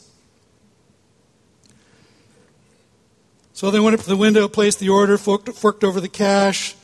So 3.52 3.70
they 3.70 3.80
went 3.80 3.94
up 3.94 4.02
to 4.02 4.08
the 4.08 4.16
window, 4.16 4.48
placed 4.48 4.80
the 4.80 4.88
order, 4.88 5.16
forked, 5.16 5.48
forked 5.50 5.84
over 5.84 6.00
the 6.00 6.08
cash. 6.08 6.74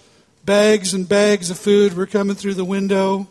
Bags 0.44 0.94
and 0.94 1.08
bags 1.08 1.50
of 1.50 1.58
food 1.58 1.94
were 1.94 2.06
coming 2.06 2.36
through 2.36 2.54
the 2.54 2.64
window. 2.64 3.28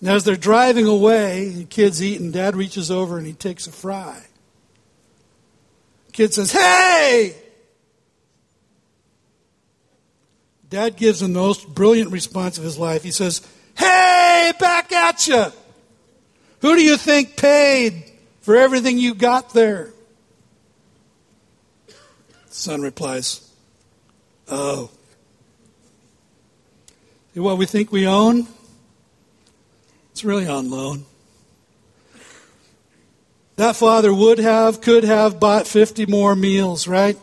And 0.00 0.10
as 0.10 0.24
they're 0.24 0.34
driving 0.34 0.86
away, 0.86 1.50
the 1.50 1.64
kid's 1.64 2.02
eating, 2.02 2.32
dad 2.32 2.56
reaches 2.56 2.90
over 2.90 3.16
and 3.16 3.26
he 3.26 3.32
takes 3.32 3.68
a 3.68 3.72
fry. 3.72 4.20
Kid 6.12 6.34
says, 6.34 6.50
Hey! 6.50 7.36
Dad 10.68 10.96
gives 10.96 11.20
the 11.20 11.28
most 11.28 11.72
brilliant 11.72 12.10
response 12.10 12.58
of 12.58 12.64
his 12.64 12.78
life. 12.78 13.02
He 13.02 13.10
says, 13.10 13.46
Hey, 13.76 14.52
back 14.58 14.92
at 14.92 15.26
you! 15.26 15.46
Who 16.60 16.76
do 16.76 16.82
you 16.82 16.96
think 16.96 17.36
paid 17.36 18.04
for 18.40 18.56
everything 18.56 18.98
you 18.98 19.14
got 19.14 19.52
there? 19.52 19.92
The 21.86 21.94
son 22.48 22.82
replies, 22.82 23.48
Oh. 24.48 24.90
What 27.34 27.56
we 27.56 27.64
think 27.64 27.90
we 27.90 28.06
own, 28.06 28.46
it's 30.10 30.22
really 30.22 30.46
on 30.46 30.70
loan. 30.70 31.06
That 33.56 33.76
father 33.76 34.12
would 34.12 34.38
have, 34.38 34.80
could 34.80 35.04
have 35.04 35.40
bought 35.40 35.66
50 35.66 36.06
more 36.06 36.34
meals, 36.34 36.86
right? 36.86 37.18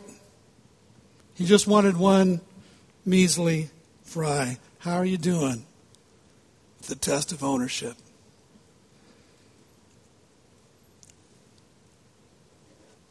He 1.36 1.46
just 1.46 1.68
wanted 1.68 1.98
one 1.98 2.42
measly 3.06 3.70
fry. 4.04 4.58
How 4.80 4.96
are 4.96 5.06
you 5.06 5.18
doing? 5.18 5.66
The 6.90 6.96
test 6.96 7.32
of 7.32 7.44
ownership. 7.44 7.96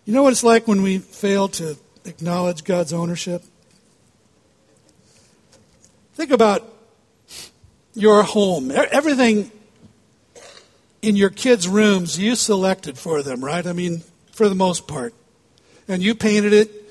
You 0.05 0.12
know 0.12 0.24
what 0.24 0.33
it's 0.33 0.43
like 0.43 0.66
when 0.66 0.83
we 0.83 0.99
fail 0.99 1.47
to 1.51 1.76
acknowledge 2.05 2.64
God's 2.64 2.93
ownership? 2.93 3.45
Think 6.14 6.33
about 6.33 6.64
your 7.95 8.24
home. 8.24 8.72
Everything 8.72 9.53
in 11.01 11.14
your 11.14 11.31
kids' 11.31 11.68
rooms, 11.68 12.18
you 12.18 12.35
selected 12.35 12.99
for 12.99 13.22
them, 13.22 13.45
right? 13.45 13.64
I 13.64 13.72
mean, 13.72 14.03
for 14.33 14.49
the 14.49 14.57
most 14.57 14.89
part. 14.89 15.14
And 15.87 16.03
you 16.03 16.16
painted 16.16 16.53
it, 16.53 16.91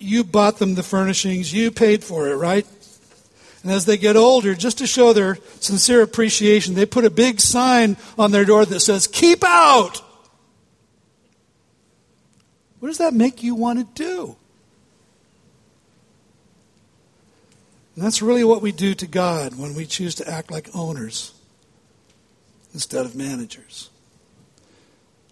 you 0.00 0.24
bought 0.24 0.58
them 0.58 0.74
the 0.74 0.82
furnishings, 0.82 1.54
you 1.54 1.70
paid 1.70 2.02
for 2.02 2.26
it, 2.26 2.34
right? 2.34 2.66
And 3.66 3.74
as 3.74 3.84
they 3.84 3.96
get 3.96 4.14
older, 4.14 4.54
just 4.54 4.78
to 4.78 4.86
show 4.86 5.12
their 5.12 5.38
sincere 5.58 6.00
appreciation, 6.00 6.76
they 6.76 6.86
put 6.86 7.04
a 7.04 7.10
big 7.10 7.40
sign 7.40 7.96
on 8.16 8.30
their 8.30 8.44
door 8.44 8.64
that 8.64 8.78
says, 8.78 9.08
Keep 9.08 9.42
out! 9.42 10.04
What 12.78 12.86
does 12.86 12.98
that 12.98 13.12
make 13.12 13.42
you 13.42 13.56
want 13.56 13.80
to 13.80 14.04
do? 14.04 14.36
And 17.96 18.04
that's 18.04 18.22
really 18.22 18.44
what 18.44 18.62
we 18.62 18.70
do 18.70 18.94
to 18.94 19.06
God 19.08 19.58
when 19.58 19.74
we 19.74 19.84
choose 19.84 20.14
to 20.14 20.30
act 20.30 20.52
like 20.52 20.68
owners 20.72 21.34
instead 22.72 23.04
of 23.04 23.16
managers. 23.16 23.90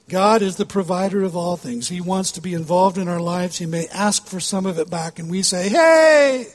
God 0.08 0.42
is 0.42 0.56
the 0.56 0.66
provider 0.66 1.22
of 1.22 1.36
all 1.36 1.56
things. 1.56 1.88
He 1.88 2.00
wants 2.00 2.32
to 2.32 2.40
be 2.40 2.52
involved 2.52 2.98
in 2.98 3.06
our 3.06 3.20
lives. 3.20 3.58
He 3.58 3.66
may 3.66 3.86
ask 3.92 4.26
for 4.26 4.40
some 4.40 4.66
of 4.66 4.80
it 4.80 4.90
back, 4.90 5.20
and 5.20 5.30
we 5.30 5.42
say, 5.42 5.68
Hey! 5.68 6.46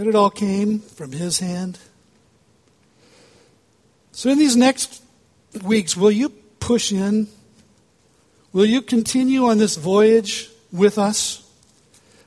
But 0.00 0.06
it 0.06 0.14
all 0.14 0.30
came 0.30 0.78
from 0.78 1.12
His 1.12 1.40
hand. 1.40 1.78
So, 4.12 4.30
in 4.30 4.38
these 4.38 4.56
next 4.56 5.02
weeks, 5.62 5.94
will 5.94 6.10
you 6.10 6.30
push 6.58 6.90
in? 6.90 7.28
Will 8.54 8.64
you 8.64 8.80
continue 8.80 9.44
on 9.44 9.58
this 9.58 9.76
voyage 9.76 10.48
with 10.72 10.96
us? 10.96 11.46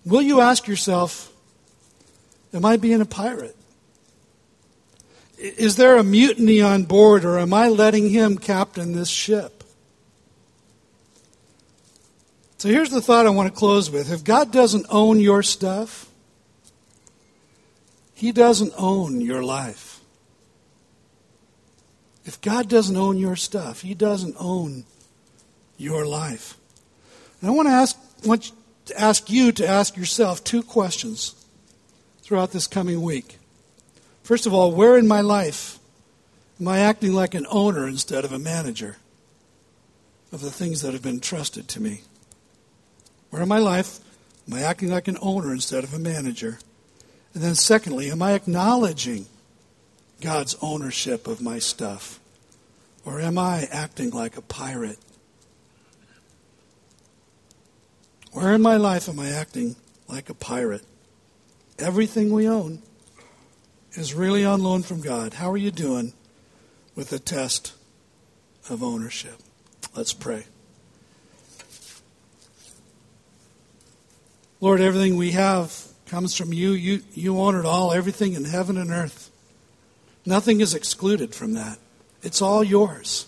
Will 0.05 0.21
you 0.21 0.39
ask 0.39 0.67
yourself, 0.67 1.33
Am 2.53 2.63
I 2.63 2.77
being 2.77 3.01
a 3.01 3.05
pirate? 3.05 3.57
Is 5.39 5.75
there 5.75 5.97
a 5.97 6.03
mutiny 6.03 6.61
on 6.61 6.83
board, 6.83 7.25
or 7.25 7.39
am 7.39 7.55
I 7.55 7.69
letting 7.69 8.07
him 8.07 8.37
captain 8.37 8.93
this 8.93 9.09
ship? 9.09 9.63
So 12.59 12.69
here's 12.69 12.91
the 12.91 13.01
thought 13.01 13.25
I 13.25 13.31
want 13.31 13.51
to 13.51 13.59
close 13.59 13.89
with. 13.89 14.11
If 14.11 14.23
God 14.23 14.51
doesn't 14.51 14.85
own 14.91 15.19
your 15.19 15.41
stuff, 15.41 16.07
He 18.23 18.31
doesn't 18.31 18.71
own 18.77 19.19
your 19.19 19.43
life. 19.43 19.99
If 22.23 22.39
God 22.39 22.69
doesn't 22.69 22.95
own 22.95 23.17
your 23.17 23.35
stuff, 23.35 23.81
He 23.81 23.93
doesn't 23.93 24.37
own 24.39 24.85
your 25.77 26.05
life. 26.05 26.55
And 27.41 27.49
I 27.49 27.53
want 27.53 27.67
to 27.67 27.73
ask, 27.73 27.99
want 28.23 28.53
to 28.85 28.97
ask 28.97 29.29
you 29.29 29.51
to 29.51 29.67
ask 29.67 29.97
yourself 29.97 30.41
two 30.41 30.63
questions 30.63 31.35
throughout 32.21 32.53
this 32.53 32.65
coming 32.65 33.01
week. 33.01 33.39
First 34.21 34.45
of 34.45 34.53
all, 34.53 34.71
where 34.71 34.97
in 34.97 35.05
my 35.05 35.19
life 35.19 35.77
am 36.61 36.69
I 36.69 36.79
acting 36.79 37.11
like 37.11 37.33
an 37.33 37.45
owner 37.49 37.89
instead 37.89 38.23
of 38.23 38.31
a 38.31 38.39
manager 38.39 38.95
of 40.31 40.39
the 40.39 40.49
things 40.49 40.81
that 40.81 40.93
have 40.93 41.03
been 41.03 41.19
trusted 41.19 41.67
to 41.67 41.81
me? 41.81 42.03
Where 43.31 43.41
in 43.41 43.49
my 43.49 43.59
life 43.59 43.99
am 44.47 44.53
I 44.53 44.61
acting 44.61 44.91
like 44.91 45.09
an 45.09 45.17
owner 45.21 45.51
instead 45.51 45.83
of 45.83 45.93
a 45.93 45.99
manager? 45.99 46.59
And 47.33 47.41
then, 47.41 47.55
secondly, 47.55 48.11
am 48.11 48.21
I 48.21 48.33
acknowledging 48.33 49.25
God's 50.21 50.55
ownership 50.61 51.27
of 51.27 51.41
my 51.41 51.59
stuff? 51.59 52.19
Or 53.05 53.19
am 53.19 53.37
I 53.37 53.67
acting 53.71 54.11
like 54.11 54.37
a 54.37 54.41
pirate? 54.41 54.99
Where 58.31 58.53
in 58.53 58.61
my 58.61 58.77
life 58.77 59.09
am 59.09 59.19
I 59.19 59.29
acting 59.29 59.75
like 60.07 60.29
a 60.29 60.33
pirate? 60.33 60.83
Everything 61.77 62.31
we 62.31 62.47
own 62.47 62.81
is 63.93 64.13
really 64.13 64.45
on 64.45 64.63
loan 64.63 64.83
from 64.83 65.01
God. 65.01 65.35
How 65.35 65.51
are 65.51 65.57
you 65.57 65.71
doing 65.71 66.13
with 66.95 67.09
the 67.09 67.19
test 67.19 67.73
of 68.69 68.81
ownership? 68.81 69.35
Let's 69.95 70.13
pray. 70.13 70.45
Lord, 74.61 74.81
everything 74.81 75.17
we 75.17 75.31
have 75.31 75.92
comes 76.13 76.35
from 76.35 76.53
you. 76.53 76.73
You, 76.73 77.01
you 77.15 77.39
own 77.39 77.55
it 77.55 77.65
all, 77.65 77.91
everything 77.91 78.33
in 78.33 78.45
heaven 78.45 78.77
and 78.77 78.91
earth. 78.91 79.31
Nothing 80.27 80.61
is 80.61 80.75
excluded 80.75 81.33
from 81.33 81.53
that. 81.53 81.79
It's 82.21 82.39
all 82.39 82.63
yours. 82.63 83.25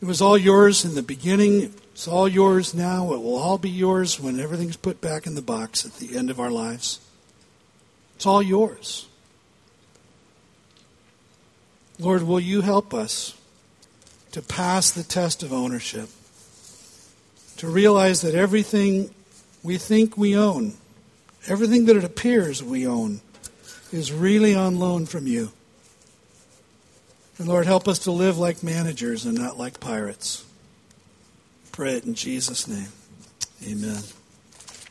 It 0.00 0.04
was 0.04 0.22
all 0.22 0.38
yours 0.38 0.84
in 0.84 0.94
the 0.94 1.02
beginning. 1.02 1.74
It's 1.90 2.06
all 2.06 2.28
yours 2.28 2.74
now. 2.74 3.12
It 3.12 3.18
will 3.18 3.36
all 3.36 3.58
be 3.58 3.70
yours 3.70 4.20
when 4.20 4.38
everything's 4.38 4.76
put 4.76 5.00
back 5.00 5.26
in 5.26 5.34
the 5.34 5.42
box 5.42 5.84
at 5.84 5.94
the 5.94 6.16
end 6.16 6.30
of 6.30 6.38
our 6.38 6.52
lives. 6.52 7.00
It's 8.14 8.24
all 8.24 8.40
yours. 8.40 9.08
Lord, 11.98 12.22
will 12.22 12.38
you 12.38 12.60
help 12.60 12.94
us 12.94 13.36
to 14.30 14.42
pass 14.42 14.92
the 14.92 15.02
test 15.02 15.42
of 15.42 15.52
ownership? 15.52 16.08
To 17.56 17.66
realize 17.66 18.20
that 18.20 18.36
everything 18.36 19.12
we 19.64 19.76
think 19.76 20.16
we 20.16 20.36
own, 20.36 20.74
everything 21.46 21.86
that 21.86 21.96
it 21.96 22.04
appears 22.04 22.62
we 22.62 22.86
own, 22.86 23.20
is 23.92 24.12
really 24.12 24.54
on 24.54 24.78
loan 24.78 25.06
from 25.06 25.26
you. 25.26 25.50
And 27.38 27.46
Lord, 27.46 27.66
help 27.66 27.86
us 27.86 28.00
to 28.00 28.10
live 28.10 28.36
like 28.38 28.62
managers 28.62 29.24
and 29.24 29.38
not 29.38 29.56
like 29.56 29.80
pirates. 29.80 30.44
Pray 31.72 31.94
it 31.94 32.04
in 32.04 32.14
Jesus' 32.14 32.66
name. 32.66 32.88
Amen. 33.64 34.02